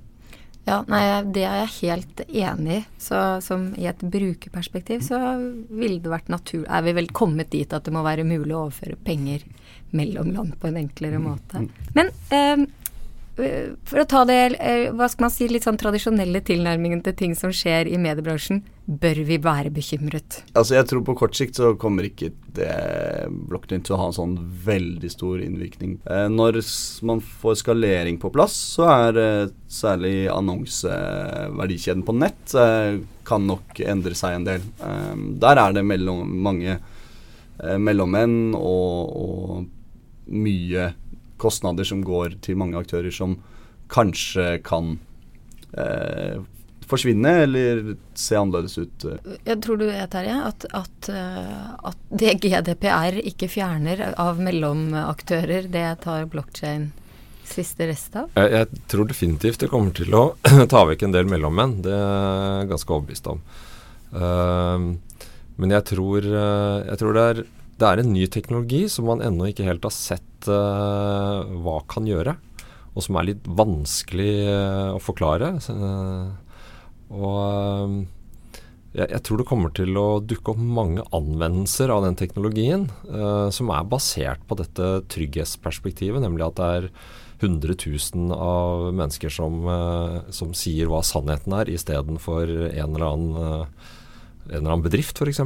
Ja, 0.69 0.83
nei, 0.85 1.01
det 1.33 1.43
er 1.47 1.63
jeg 1.63 1.75
helt 1.79 2.19
enig 2.27 2.75
i. 2.77 2.81
Så 3.01 3.19
som 3.41 3.69
i 3.79 3.87
et 3.89 4.01
brukerperspektiv 4.03 5.01
så 5.05 5.17
ville 5.69 5.97
det 6.03 6.11
vært 6.11 6.29
natur... 6.29 6.65
Er 6.67 6.83
vi 6.85 6.93
vel 6.99 7.09
kommet 7.15 7.49
dit 7.55 7.73
at 7.73 7.87
det 7.87 7.93
må 7.95 8.03
være 8.05 8.27
mulig 8.27 8.53
å 8.53 8.67
overføre 8.67 8.99
penger 9.01 9.45
mellom 9.95 10.29
land 10.35 10.59
på 10.61 10.69
en 10.69 10.77
enklere 10.83 11.17
mm, 11.17 11.25
måte. 11.25 11.63
Mm. 11.63 11.69
Men 11.97 12.11
eh, 12.35 12.67
for 13.87 14.01
å 14.01 14.07
ta 14.09 14.23
det, 14.27 14.39
eh, 14.59 14.89
hva 14.95 15.07
skal 15.09 15.27
man 15.27 15.33
si, 15.33 15.47
litt 15.47 15.65
sånn 15.67 15.79
tradisjonelle 15.79 16.41
tilnærmingen 16.45 17.01
til 17.05 17.15
ting 17.17 17.35
som 17.37 17.53
skjer 17.55 17.87
i 17.89 17.99
mediebransjen, 18.01 18.61
bør 18.89 19.21
vi 19.27 19.37
være 19.37 19.69
bekymret? 19.73 20.41
Altså 20.57 20.75
Jeg 20.79 20.87
tror 20.89 21.03
på 21.05 21.15
kort 21.19 21.37
sikt 21.37 21.59
så 21.59 21.75
kommer 21.79 22.07
ikke 22.07 22.31
det 22.57 23.29
blokknytt 23.29 23.85
til 23.87 23.95
å 23.95 23.99
ha 24.01 24.09
en 24.09 24.17
sånn 24.17 24.35
veldig 24.65 25.11
stor 25.13 25.43
innvirkning. 25.43 25.99
Eh, 26.09 26.27
når 26.33 26.61
man 27.07 27.21
får 27.21 27.61
skalering 27.61 28.19
på 28.21 28.31
plass, 28.33 28.57
så 28.75 28.89
er 28.89 29.21
eh, 29.21 29.55
særlig 29.69 30.27
annonseverdikjeden 30.33 32.05
på 32.07 32.17
nett 32.17 32.55
eh, 32.57 32.99
kan 33.29 33.45
nok 33.45 33.83
endre 33.85 34.17
seg 34.17 34.39
en 34.39 34.47
del. 34.47 34.71
Eh, 34.81 35.13
der 35.43 35.61
er 35.61 35.77
det 35.77 35.85
mellom, 35.85 36.25
mange 36.49 36.79
eh, 36.79 37.77
mellommenn 37.77 38.55
og, 38.57 39.19
og 39.19 39.67
mye 40.29 40.91
kostnader 41.41 41.87
som 41.87 42.03
går 42.05 42.39
til 42.45 42.59
mange 42.59 42.79
aktører 42.79 43.13
som 43.13 43.37
kanskje 43.89 44.59
kan 44.65 44.97
eh, 45.73 46.39
forsvinne 46.89 47.33
eller 47.45 47.81
se 48.17 48.37
annerledes 48.37 48.77
ut. 48.77 49.05
Jeg 49.45 49.57
tror 49.63 49.79
du 49.79 49.85
vet, 49.89 50.09
Terje, 50.11 50.37
at, 50.49 50.65
at, 50.77 51.09
eh, 51.13 51.67
at, 51.89 51.99
det 52.09 52.37
GDPR 52.43 53.19
ikke 53.31 53.49
fjerner 53.51 54.09
av 54.17 54.41
mellomaktører, 54.41 55.69
det 55.71 55.87
tar 56.05 56.29
blokkjede 56.31 56.89
siste 57.49 57.87
rest 57.89 58.13
av? 58.19 58.29
Jeg, 58.37 58.49
jeg, 58.53 58.81
tror 58.91 59.07
definitivt 59.09 59.63
det 59.63 59.71
kommer 59.71 59.93
til 59.97 60.13
å 60.13 60.23
ta 60.73 60.83
vekk 60.89 61.07
en 61.07 61.15
del 61.15 61.29
mellommenn. 61.29 61.79
Det 61.85 61.93
er 61.93 62.59
jeg 62.61 62.73
ganske 62.73 62.93
overbevist 62.93 63.29
om. 63.31 63.41
Uh, 64.13 64.93
men 65.59 65.73
jeg 65.73 65.85
tror, 65.89 66.23
jeg 66.23 66.99
tror 67.01 67.17
det, 67.17 67.23
er, 67.31 67.41
det, 67.79 67.87
er, 67.87 68.01
en 68.01 68.13
ny 68.13 68.27
teknologi 68.31 68.83
som 68.91 69.07
man 69.09 69.23
ennå 69.23 69.49
ikke 69.49 69.67
helt 69.67 69.85
har 69.87 69.95
sett 69.95 70.47
uh, 70.51 71.47
hva 71.63 71.79
kan 71.89 72.07
gjøre, 72.07 72.35
og 72.93 73.05
som 73.05 73.19
er 73.19 73.31
litt 73.31 73.47
vanskelig 73.47 74.31
uh, 74.49 74.95
å 74.97 75.01
forklare. 75.03 75.53
Uh, 75.71 76.33
og 77.09 77.95
jeg, 78.93 79.05
jeg, 79.05 79.21
tror 79.25 79.39
det 79.39 79.47
kommer 79.49 79.73
til 79.75 79.97
å 80.01 80.07
dukke 80.25 80.53
opp 80.53 80.59
mange 80.59 81.05
anvendelser 81.15 81.93
av 81.93 82.03
den 82.05 82.17
teknologien 82.17 82.87
som 83.53 83.69
er 83.73 83.89
basert 83.89 84.41
på 84.49 84.57
dette 84.57 84.87
trygghetsperspektivet, 85.13 86.21
nemlig 86.21 86.45
at 86.47 86.57
det 86.57 86.69
er 86.77 86.87
100 87.39 87.75
000 87.85 88.33
av 88.33 88.87
mennesker 88.97 89.33
som, 89.33 89.61
som 90.33 90.53
sier 90.57 90.89
hva 90.89 91.01
sannheten 91.05 91.53
er, 91.57 91.69
istedenfor 91.73 92.49
en, 92.69 92.97
eller 92.97 93.05
en 93.09 93.27
eller 94.49 94.73
annen 94.73 94.85
bedrift, 94.85 95.21
f.eks. 95.21 95.41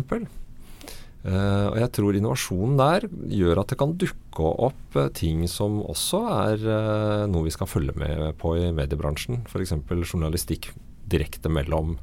Uh, 1.23 1.71
og 1.71 1.77
jeg 1.79 1.91
tror 1.95 2.15
innovasjonen 2.19 2.73
der 2.75 3.05
gjør 3.31 3.61
at 3.61 3.69
det 3.71 3.77
kan 3.79 3.93
dukke 3.95 4.47
opp 4.67 4.95
uh, 4.99 5.05
ting 5.15 5.45
som 5.47 5.77
også 5.79 6.19
er 6.27 6.65
uh, 6.67 7.21
noe 7.31 7.45
vi 7.45 7.53
skal 7.55 7.69
følge 7.71 7.95
med 7.95 8.33
på 8.41 8.57
i 8.59 8.65
mediebransjen. 8.75 9.45
F.eks. 9.47 9.71
journalistikk 10.03 10.73
direkte 11.07 11.47
mellom 11.47 11.95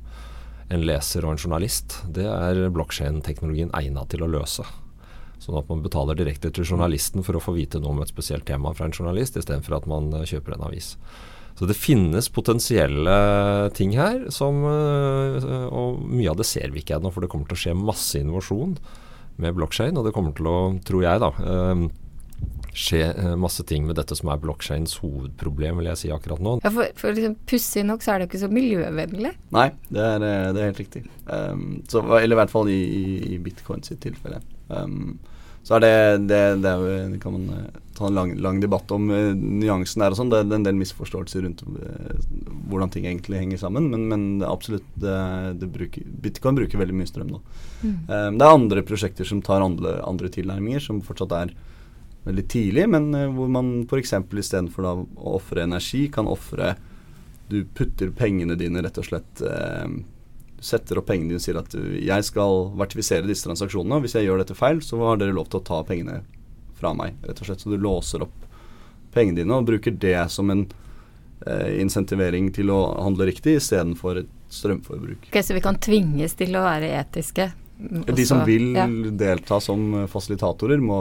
en 0.72 0.86
leser 0.88 1.26
og 1.26 1.34
en 1.34 1.42
journalist. 1.42 1.98
Det 2.08 2.24
er 2.24 2.70
blokkjedeteknologien 2.72 3.74
egna 3.76 4.06
til 4.08 4.24
å 4.24 4.30
løse. 4.30 4.64
Sånn 5.40 5.58
at 5.60 5.68
man 5.68 5.84
betaler 5.84 6.16
direkte 6.16 6.48
til 6.56 6.64
journalisten 6.64 7.26
for 7.26 7.36
å 7.36 7.44
få 7.44 7.52
vite 7.58 7.80
noe 7.80 7.92
om 7.92 8.00
et 8.00 8.12
spesielt 8.12 8.46
tema 8.48 8.72
fra 8.76 8.88
en 8.88 8.96
journalist, 8.96 9.36
istedenfor 9.36 9.82
at 9.82 9.90
man 9.90 10.08
kjøper 10.28 10.56
en 10.56 10.64
avis. 10.68 10.94
Så 11.58 11.68
det 11.68 11.76
finnes 11.76 12.30
potensielle 12.32 13.18
ting 13.76 13.92
her, 13.98 14.28
som, 14.32 14.62
og 14.64 16.00
mye 16.08 16.30
av 16.32 16.38
det 16.40 16.48
ser 16.48 16.72
vi 16.72 16.84
ikke 16.84 17.00
ennå, 17.00 17.12
for 17.12 17.24
det 17.24 17.32
kommer 17.32 17.50
til 17.50 17.58
å 17.58 17.64
skje 17.64 17.76
masse 17.76 18.20
innovasjon 18.20 18.76
med 19.42 19.56
blokkjede. 19.58 19.98
Og 19.98 20.06
det 20.06 20.14
kommer 20.16 20.36
til 20.36 20.48
å, 20.50 20.58
tror 20.86 21.04
jeg, 21.06 21.22
da 21.22 21.30
ehm, 21.40 21.88
skje 22.76 23.00
eh, 23.10 23.32
masse 23.40 23.64
ting 23.66 23.86
med 23.86 23.98
dette 23.98 24.16
som 24.16 24.30
er 24.32 24.40
blokkjedeens 24.42 24.96
hovedproblem, 25.02 25.80
vil 25.80 25.90
jeg 25.90 26.00
si 26.02 26.12
akkurat 26.14 26.42
nå. 26.44 26.56
Ja, 26.64 26.72
For, 26.74 26.92
for 26.98 27.16
liksom, 27.16 27.36
pussig 27.50 27.84
nok 27.86 28.04
så 28.04 28.14
er 28.14 28.22
det 28.22 28.30
ikke 28.30 28.44
så 28.44 28.50
miljøvennlig? 28.52 29.34
Nei, 29.56 29.66
det 29.90 30.06
er, 30.06 30.26
eh, 30.28 30.52
det 30.54 30.62
er 30.62 30.70
helt 30.70 30.82
riktig. 30.84 31.04
Um, 31.26 31.66
så, 31.90 32.04
eller 32.20 32.36
i 32.36 32.40
hvert 32.42 32.54
fall 32.54 32.70
i, 32.72 32.80
i, 32.80 33.04
i 33.34 33.40
bitcoin 33.42 33.84
sitt 33.86 34.02
tilfelle. 34.04 34.42
Um, 34.70 35.18
så 35.62 35.76
er 35.76 35.82
det, 35.84 35.94
det, 36.30 36.40
det, 36.64 36.70
er, 36.70 37.08
det 37.12 37.18
kan 37.20 37.34
man 37.36 37.48
eh, 37.52 37.80
ta 37.96 38.08
en 38.08 38.16
lang, 38.16 38.32
lang 38.40 38.60
debatt 38.62 38.90
om 38.96 39.10
uh, 39.12 39.32
nyansen 39.36 40.00
der 40.00 40.14
og 40.14 40.18
sånn. 40.18 40.30
Det, 40.32 40.40
er 40.40 40.56
en 40.56 40.64
del 40.64 40.78
misforståelser 40.80 41.44
rundt 41.44 41.60
uh, 41.68 42.14
hvordan 42.72 42.92
ting 42.94 43.06
egentlig 43.06 43.42
henger 43.42 43.60
sammen. 43.60 43.90
Men, 43.92 44.06
men 44.08 44.46
absolutt, 44.46 44.88
bruker, 45.60 46.06
bitcoin 46.24 46.56
bruker 46.56 46.80
veldig 46.80 46.96
mye 46.96 47.10
strøm 47.10 47.34
nå. 47.34 47.42
Mm. 47.82 47.90
Um, 48.08 48.38
det 48.40 48.46
er 48.46 48.54
andre 48.54 48.84
prosjekter 48.88 49.28
som 49.28 49.42
tar 49.44 49.64
andre, 49.64 49.98
andre 50.08 50.32
tilnærminger, 50.32 50.82
som 50.84 51.02
fortsatt 51.04 51.36
er 51.36 51.52
veldig 52.24 52.46
tidlig, 52.52 52.86
men 52.96 53.10
uh, 53.16 53.26
hvor 53.36 53.52
man 53.52 53.74
f.eks. 53.84 54.16
istedenfor 54.16 54.88
å 54.88 54.94
ofre 55.36 55.68
energi, 55.68 56.06
kan 56.12 56.30
ofre 56.30 56.76
Du 57.50 57.64
putter 57.74 58.12
pengene 58.14 58.54
dine 58.54 58.80
rett 58.80 58.98
og 59.02 59.06
slett 59.08 59.40
setter 60.60 61.00
opp 61.00 61.08
pengene 61.08 61.32
dine 61.32 61.40
og 61.40 61.44
sier 61.44 61.58
at 61.60 61.74
jeg 61.74 62.26
skal 62.26 62.66
vertifisere 62.78 63.28
disse 63.28 63.46
transaksjonene. 63.48 63.96
og 63.96 64.04
Hvis 64.04 64.16
jeg 64.18 64.28
gjør 64.28 64.42
dette 64.42 64.56
feil, 64.58 64.82
så 64.84 65.00
har 65.02 65.20
dere 65.20 65.36
lov 65.36 65.48
til 65.50 65.60
å 65.60 65.66
ta 65.66 65.80
pengene 65.88 66.20
fra 66.80 66.92
meg. 66.96 67.16
rett 67.24 67.40
og 67.40 67.48
slett. 67.48 67.60
Så 67.64 67.72
du 67.72 67.78
låser 67.80 68.24
opp 68.26 68.46
pengene 69.14 69.40
dine 69.42 69.56
og 69.56 69.66
bruker 69.66 69.90
det 69.96 70.30
som 70.30 70.50
en 70.52 70.66
eh, 71.46 71.80
insentivering 71.80 72.52
til 72.54 72.70
å 72.70 72.80
handle 73.02 73.26
riktig 73.30 73.56
istedenfor 73.58 74.22
et 74.22 74.30
strømforbruk. 74.50 75.30
Ok, 75.30 75.40
Så 75.44 75.54
vi 75.56 75.64
kan 75.64 75.78
tvinges 75.78 76.34
til 76.38 76.56
å 76.56 76.64
være 76.66 76.92
etiske? 77.00 77.50
De 77.80 78.26
som 78.28 78.42
vil 78.44 78.74
ja. 78.76 78.84
delta 79.16 79.60
som 79.62 80.06
fasilitatorer, 80.10 80.82
må 80.84 81.00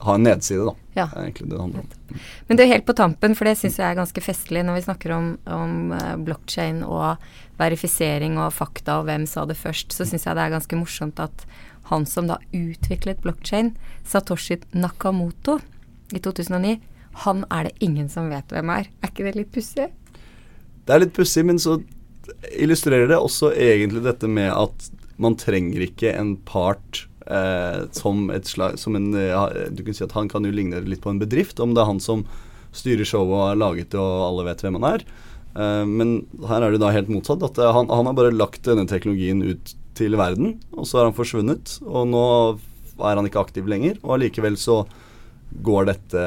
ha 0.00 0.14
en 0.16 0.24
nedside, 0.24 0.64
da. 0.64 0.74
Ja. 0.96 1.06
Det 1.12 1.18
er 1.18 1.26
egentlig 1.28 1.48
det 1.48 1.54
det 1.54 1.60
handler 1.60 1.84
om. 1.84 2.20
Men 2.48 2.58
det 2.58 2.64
er 2.64 2.72
helt 2.72 2.86
på 2.88 2.96
tampen, 2.98 3.36
for 3.38 3.48
det 3.48 3.56
syns 3.60 3.78
jeg 3.78 3.86
er 3.86 3.98
ganske 3.98 4.24
festlig 4.24 4.64
når 4.66 4.78
vi 4.78 4.84
snakker 4.86 5.14
om, 5.16 5.30
om 5.44 5.74
uh, 5.94 6.14
blokkjede 6.24 6.88
og 6.88 7.26
verifisering 7.60 8.38
og 8.40 8.54
fakta 8.56 9.00
og 9.00 9.10
hvem 9.10 9.26
sa 9.28 9.44
det 9.48 9.58
først, 9.60 9.92
så 9.92 10.08
syns 10.08 10.24
jeg 10.26 10.38
det 10.38 10.46
er 10.46 10.54
ganske 10.56 10.80
morsomt 10.80 11.20
at 11.22 11.44
han 11.90 12.06
som 12.08 12.30
da 12.30 12.38
utviklet 12.56 13.20
blokkjede, 13.24 13.74
Satoshi 14.08 14.60
Nakamoto, 14.72 15.58
i 16.10 16.18
2009, 16.18 16.78
han 17.26 17.44
er 17.50 17.68
det 17.68 17.84
ingen 17.84 18.08
som 18.10 18.30
vet 18.30 18.50
hvem 18.50 18.70
er. 18.72 18.88
Er 19.02 19.10
ikke 19.12 19.26
det 19.26 19.36
litt 19.36 19.52
pussig? 19.54 19.90
Det 20.86 20.94
er 20.94 21.04
litt 21.04 21.14
pussig, 21.14 21.44
men 21.46 21.58
så 21.62 21.76
illustrerer 22.56 23.10
det 23.10 23.18
også 23.18 23.52
egentlig 23.54 24.02
dette 24.06 24.30
med 24.30 24.50
at 24.54 24.90
man 25.20 25.36
trenger 25.40 25.84
ikke 25.84 26.14
en 26.16 26.34
part 26.48 27.04
eh, 27.26 27.82
som 27.96 28.28
slag 28.48 28.78
som 28.80 28.96
en, 28.98 29.12
ja, 29.14 29.46
Du 29.70 29.84
kan 29.84 29.96
si 29.96 30.04
at 30.06 30.16
han 30.16 30.30
kan 30.32 30.46
jo 30.46 30.54
ligne 30.54 30.80
litt 30.86 31.02
på 31.04 31.12
en 31.12 31.20
bedrift, 31.20 31.60
om 31.60 31.74
det 31.76 31.84
er 31.84 31.90
han 31.92 32.02
som 32.02 32.24
styrer 32.76 33.06
showet 33.08 33.34
og 33.34 33.44
har 33.48 33.58
laget 33.58 33.92
det 33.92 34.00
og 34.00 34.24
alle 34.28 34.46
vet 34.50 34.64
hvem 34.64 34.78
han 34.78 34.88
er. 34.94 35.04
Eh, 35.58 35.84
men 35.86 36.16
her 36.46 36.64
er 36.64 36.74
det 36.74 36.82
da 36.82 36.94
helt 36.94 37.10
motsatt. 37.12 37.44
At 37.46 37.58
eh, 37.58 37.74
han, 37.74 37.90
han, 37.90 38.08
har 38.08 38.16
bare 38.16 38.34
lagt 38.34 38.66
denne 38.68 38.86
teknologien 38.90 39.42
ut 39.42 39.74
til 39.98 40.16
verden, 40.18 40.58
og 40.76 40.88
så 40.88 41.00
har 41.00 41.10
han 41.10 41.16
forsvunnet. 41.16 41.78
Og 41.86 42.08
nå 42.10 42.24
er 43.00 43.16
han 43.16 43.26
ikke 43.26 43.42
aktiv 43.42 43.68
lenger, 43.70 43.98
og 44.04 44.18
allikevel 44.18 44.58
så 44.60 44.82
går 45.66 45.88
dette 45.88 46.24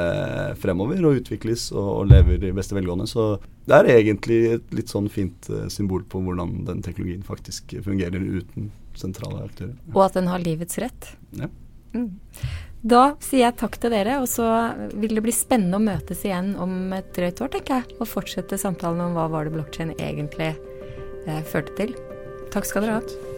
fremover 0.60 1.00
og 1.08 1.22
utvikles 1.22 1.70
og, 1.72 1.86
og 2.02 2.08
lever 2.12 2.44
i 2.44 2.56
beste 2.56 2.76
velgående. 2.76 3.08
Så 3.08 3.38
det 3.70 3.78
er 3.78 3.92
egentlig 3.94 4.40
et 4.58 4.74
litt 4.76 4.92
sånn 4.92 5.08
fint 5.12 5.48
uh, 5.48 5.70
symbol 5.72 6.04
på 6.10 6.20
hvordan 6.26 6.66
den 6.68 6.82
teknologien 6.84 7.24
faktisk 7.24 7.78
fungerer 7.86 8.20
uten 8.20 8.74
sentrale 9.00 9.44
aktører. 9.48 9.76
Og 9.94 10.06
at 10.06 10.20
den 10.20 10.30
har 10.32 10.44
livets 10.44 10.80
rett. 10.82 11.10
Ja. 11.40 11.50
Mm. 11.94 12.10
Da 12.84 13.04
sier 13.24 13.46
jeg 13.46 13.58
takk 13.62 13.78
til 13.80 13.94
dere, 13.96 14.18
og 14.20 14.28
så 14.28 14.46
vil 14.92 15.16
det 15.16 15.24
bli 15.24 15.34
spennende 15.36 15.80
å 15.80 15.84
møtes 15.84 16.26
igjen 16.28 16.52
om 16.60 16.92
et 16.96 17.14
drøyt 17.16 17.40
år, 17.46 17.54
tenker 17.56 17.80
jeg. 17.80 18.00
Og 18.00 18.10
fortsette 18.12 18.60
samtalen 18.60 19.06
om 19.06 19.16
hva 19.16 19.30
var 19.32 19.48
det 19.48 19.56
blokkjede 19.56 19.96
egentlig 20.04 20.52
eh, 20.52 21.44
førte 21.48 21.78
til. 21.80 21.96
Takk 22.52 22.68
skal 22.68 22.86
dere 22.86 23.00
ha. 23.00 23.33